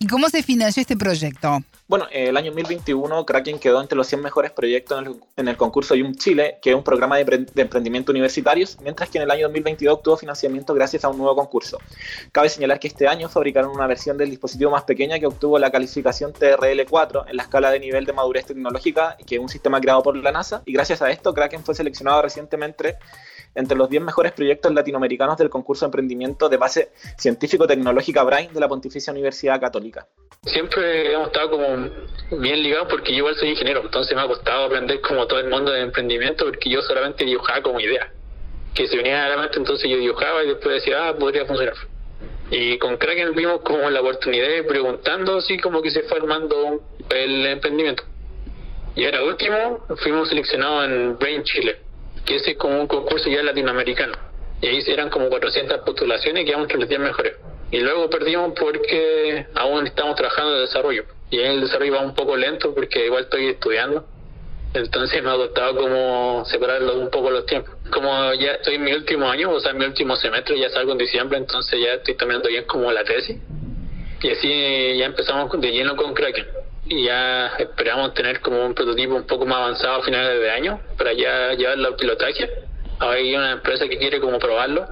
¿Y 0.00 0.06
cómo 0.06 0.28
se 0.28 0.42
financió 0.42 0.80
este 0.80 0.96
proyecto? 0.96 1.60
Bueno, 1.88 2.06
el 2.12 2.36
año 2.36 2.50
2021 2.50 3.24
Kraken 3.24 3.58
quedó 3.58 3.80
entre 3.80 3.96
los 3.96 4.06
100 4.08 4.20
mejores 4.20 4.50
proyectos 4.50 5.06
en 5.36 5.48
el, 5.48 5.56
concurso 5.56 5.94
YUM 5.94 6.16
Chile, 6.16 6.58
que 6.60 6.68
es 6.68 6.76
un 6.76 6.82
programa 6.82 7.16
de, 7.16 7.46
emprendimiento 7.56 8.12
universitarios, 8.12 8.76
mientras 8.82 9.08
que 9.08 9.16
en 9.16 9.24
el 9.24 9.30
año 9.30 9.44
2022 9.44 9.94
obtuvo 9.94 10.18
financiamiento 10.18 10.74
gracias 10.74 11.04
a 11.04 11.08
un 11.08 11.16
nuevo 11.16 11.34
concurso. 11.34 11.78
Cabe 12.30 12.50
señalar 12.50 12.78
que 12.78 12.88
este 12.88 13.08
año 13.08 13.30
fabricaron 13.30 13.70
una 13.70 13.86
versión 13.86 14.18
del 14.18 14.28
dispositivo 14.28 14.70
más 14.70 14.82
pequeña 14.82 15.18
que 15.18 15.24
obtuvo 15.24 15.58
la 15.58 15.70
calificación 15.70 16.34
TRL4 16.34 17.24
en 17.26 17.36
la 17.38 17.44
escala 17.44 17.70
de 17.70 17.80
nivel 17.80 18.04
de 18.04 18.12
madurez 18.12 18.44
tecnológica, 18.44 19.16
que 19.26 19.36
es 19.36 19.40
un 19.40 19.48
sistema 19.48 19.80
creado 19.80 20.02
por 20.02 20.14
la 20.14 20.30
NASA, 20.30 20.60
y 20.66 20.74
gracias 20.74 21.00
a 21.00 21.10
esto 21.10 21.32
Kraken 21.32 21.64
fue 21.64 21.74
seleccionado 21.74 22.20
recientemente 22.20 22.98
entre 23.58 23.76
los 23.76 23.90
10 23.90 24.04
mejores 24.04 24.32
proyectos 24.32 24.72
latinoamericanos 24.72 25.36
del 25.36 25.50
concurso 25.50 25.84
de 25.84 25.88
emprendimiento 25.88 26.48
de 26.48 26.56
base 26.56 26.90
científico-tecnológica 27.18 28.22
Brain 28.22 28.52
de 28.54 28.60
la 28.60 28.68
Pontificia 28.68 29.12
Universidad 29.12 29.60
Católica. 29.60 30.06
Siempre 30.44 31.12
hemos 31.12 31.26
estado 31.26 31.50
como 31.50 31.90
bien 32.40 32.62
ligados 32.62 32.86
porque 32.88 33.10
yo 33.10 33.18
igual 33.18 33.34
soy 33.34 33.50
ingeniero, 33.50 33.82
entonces 33.82 34.14
me 34.14 34.22
ha 34.22 34.28
costado 34.28 34.66
aprender 34.66 35.00
como 35.00 35.26
todo 35.26 35.40
el 35.40 35.50
mundo 35.50 35.72
de 35.72 35.80
emprendimiento 35.80 36.44
porque 36.44 36.70
yo 36.70 36.80
solamente 36.82 37.24
dibujaba 37.24 37.60
como 37.62 37.80
idea, 37.80 38.12
que 38.74 38.86
se 38.86 38.96
venía 38.96 39.26
a 39.26 39.50
entonces 39.52 39.90
yo 39.90 39.96
dibujaba 39.96 40.44
y 40.44 40.48
después 40.48 40.76
decía, 40.76 41.08
ah, 41.08 41.16
podría 41.16 41.44
funcionar. 41.44 41.74
Y 42.52 42.78
con 42.78 42.96
Kraken 42.96 43.34
vimos 43.34 43.60
como 43.62 43.90
la 43.90 44.00
oportunidad 44.00 44.48
de 44.48 44.62
preguntando, 44.62 45.38
así 45.38 45.58
como 45.58 45.82
que 45.82 45.90
se 45.90 46.02
fue 46.04 46.18
armando 46.18 46.80
el 47.10 47.46
emprendimiento. 47.46 48.04
Y 48.94 49.04
ahora 49.04 49.24
último, 49.24 49.84
fuimos 50.02 50.28
seleccionados 50.28 50.86
en 50.86 51.18
Brain 51.18 51.42
Chile 51.42 51.87
que 52.28 52.36
ese 52.36 52.50
es 52.50 52.58
como 52.58 52.78
un 52.78 52.86
concurso 52.86 53.30
ya 53.30 53.42
latinoamericano. 53.42 54.12
Y 54.60 54.66
ahí 54.66 54.82
eran 54.86 55.08
como 55.08 55.30
400 55.30 55.78
postulaciones 55.78 56.42
y 56.42 56.46
quedamos 56.46 56.64
entre 56.64 56.78
los 56.78 56.88
10 56.88 57.00
mejores. 57.00 57.36
Y 57.70 57.80
luego 57.80 58.10
perdimos 58.10 58.52
porque 58.58 59.46
aún 59.54 59.86
estamos 59.86 60.14
trabajando 60.14 60.54
en 60.54 60.60
desarrollo. 60.60 61.04
Y 61.30 61.40
en 61.40 61.52
el 61.52 61.60
desarrollo 61.62 61.94
va 61.94 62.00
un 62.02 62.14
poco 62.14 62.36
lento 62.36 62.74
porque 62.74 63.06
igual 63.06 63.24
estoy 63.24 63.46
estudiando. 63.46 64.04
Entonces 64.74 65.22
me 65.22 65.30
ha 65.30 65.36
costado 65.36 65.74
como 65.76 66.44
separarlo 66.44 66.98
un 66.98 67.08
poco 67.08 67.30
los 67.30 67.46
tiempos. 67.46 67.74
Como 67.90 68.34
ya 68.34 68.52
estoy 68.52 68.74
en 68.74 68.84
mi 68.84 68.92
último 68.92 69.30
año, 69.30 69.50
o 69.50 69.60
sea, 69.60 69.70
en 69.70 69.78
mi 69.78 69.86
último 69.86 70.14
semestre, 70.16 70.58
ya 70.58 70.68
salgo 70.68 70.92
en 70.92 70.98
diciembre, 70.98 71.38
entonces 71.38 71.80
ya 71.80 71.94
estoy 71.94 72.14
terminando 72.14 72.50
bien 72.50 72.64
como 72.64 72.92
la 72.92 73.04
tesis. 73.04 73.38
Y 74.20 74.30
así 74.30 74.98
ya 74.98 75.06
empezamos 75.06 75.50
de 75.58 75.72
lleno 75.72 75.96
con 75.96 76.12
Kraken 76.12 76.46
y 76.88 77.04
ya 77.04 77.48
esperamos 77.58 78.14
tener 78.14 78.40
como 78.40 78.64
un 78.64 78.74
prototipo 78.74 79.14
un 79.14 79.26
poco 79.26 79.44
más 79.46 79.58
avanzado 79.58 79.96
a 79.96 80.02
finales 80.02 80.40
de 80.40 80.50
año 80.50 80.80
para 80.96 81.12
ya 81.12 81.52
llevarlo 81.52 81.88
al 81.88 81.96
pilotaje. 81.96 82.48
Ahora 82.98 83.16
hay 83.16 83.34
una 83.34 83.52
empresa 83.52 83.86
que 83.86 83.98
quiere 83.98 84.20
como 84.20 84.38
probarlo, 84.38 84.86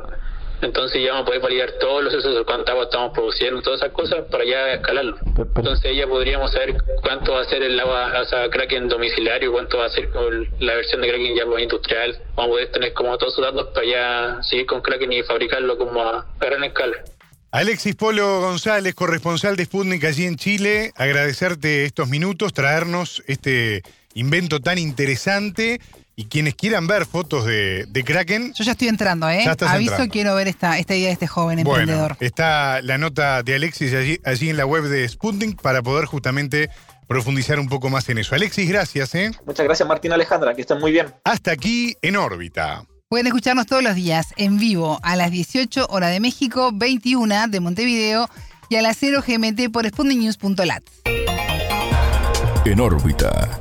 entonces 0.63 1.03
ya 1.03 1.11
vamos 1.11 1.23
a 1.23 1.27
poder 1.27 1.41
validar 1.41 1.73
todos 1.81 2.05
los 2.05 2.35
de 2.35 2.45
cuánta 2.45 2.73
agua 2.73 2.85
estamos 2.85 3.13
produciendo, 3.13 3.61
todas 3.63 3.81
esas 3.81 3.93
cosas 3.93 4.25
para 4.31 4.45
ya 4.45 4.75
escalarlo. 4.75 5.17
Entonces 5.57 5.97
ya 5.97 6.07
podríamos 6.07 6.53
saber 6.53 6.77
cuánto 7.03 7.33
va 7.33 7.41
a 7.41 7.45
ser 7.45 7.63
el 7.63 7.79
agua, 7.79 8.13
o 8.21 8.25
sea, 8.25 8.49
Kraken 8.49 8.89
domiciliario, 8.89 9.53
cuánto 9.53 9.79
va 9.79 9.87
a 9.87 9.91
ser 9.91 10.11
con 10.11 10.47
la 10.61 10.75
versión 10.75 11.01
de 11.03 11.09
Kraken 11.09 11.35
ya 11.35 11.61
industrial. 11.61 12.19
Vamos 12.37 12.51
a 12.51 12.53
poder 12.53 12.73
tener 12.73 12.93
como 12.93 13.19
todos 13.19 13.33
esos 13.33 13.45
datos 13.45 13.69
para 13.75 13.87
ya 13.87 14.43
seguir 14.43 14.67
con 14.67 14.81
Kraken 14.83 15.13
y 15.13 15.23
fabricarlo 15.23 15.77
como 15.77 16.01
a 16.03 16.27
gran 16.41 16.65
escala. 16.65 16.97
Alexis 17.57 17.95
Polo 17.95 18.43
González, 18.43 18.95
corresponsal 18.95 19.57
de 19.57 19.65
Sputnik 19.65 20.05
allí 20.05 20.27
en 20.27 20.37
Chile, 20.37 20.93
agradecerte 20.95 21.87
estos 21.87 22.07
minutos, 22.07 22.53
traernos 22.53 23.23
este 23.29 23.83
invento 24.13 24.61
tan 24.61 24.77
interesante. 24.77 25.81
Y 26.17 26.27
quienes 26.27 26.55
quieran 26.55 26.87
ver 26.87 27.07
fotos 27.07 27.47
de, 27.47 28.03
Kraken. 28.05 28.53
Yo 28.53 28.63
ya 28.63 28.73
estoy 28.73 28.89
entrando, 28.89 29.31
¿eh? 29.31 29.47
Aviso, 29.67 30.07
quiero 30.11 30.35
ver 30.35 30.49
esta, 30.49 30.79
esta 30.79 30.95
idea 30.95 31.07
de 31.07 31.15
este 31.15 31.27
joven 31.27 31.59
emprendedor. 31.59 32.19
Está 32.21 32.83
la 32.83 32.99
nota 32.99 33.43
de 33.43 33.55
Alexis 33.55 33.95
allí, 33.95 34.19
allí 34.25 34.51
en 34.51 34.59
la 34.59 34.67
web 34.67 34.85
de 34.85 35.09
Sputnik 35.09 35.61
para 35.63 35.83
poder 35.83 36.05
justamente 36.05 36.69
profundizar 37.07 37.59
un 37.59 37.71
poco 37.71 37.89
más 37.89 38.07
en 38.11 38.19
eso. 38.19 38.35
Alexis, 38.35 38.69
gracias, 38.69 39.15
¿eh? 39.15 39.31
Muchas 39.47 39.65
gracias, 39.65 39.89
Martín 39.89 40.13
Alejandra, 40.13 40.55
que 40.55 40.61
estén 40.61 40.79
muy 40.79 40.93
bien. 40.93 41.07
Hasta 41.25 41.53
aquí 41.53 41.97
en 42.03 42.17
órbita. 42.17 42.85
Pueden 43.09 43.29
escucharnos 43.29 43.67
todos 43.67 43.85
los 43.85 43.95
días 43.95 44.35
en 44.37 44.59
vivo 44.59 44.99
a 45.05 45.15
las 45.15 45.31
18 45.31 45.87
horas 45.91 46.11
de 46.11 46.19
México, 46.19 46.73
21 46.75 47.47
de 47.47 47.61
Montevideo 47.61 48.29
y 48.69 48.75
a 48.75 48.83
las 48.83 48.97
0 48.99 49.23
GMT 49.25 49.71
por 49.71 49.87
sputniknews.lat. 49.87 50.83
En 52.65 52.81
órbita. 52.81 53.61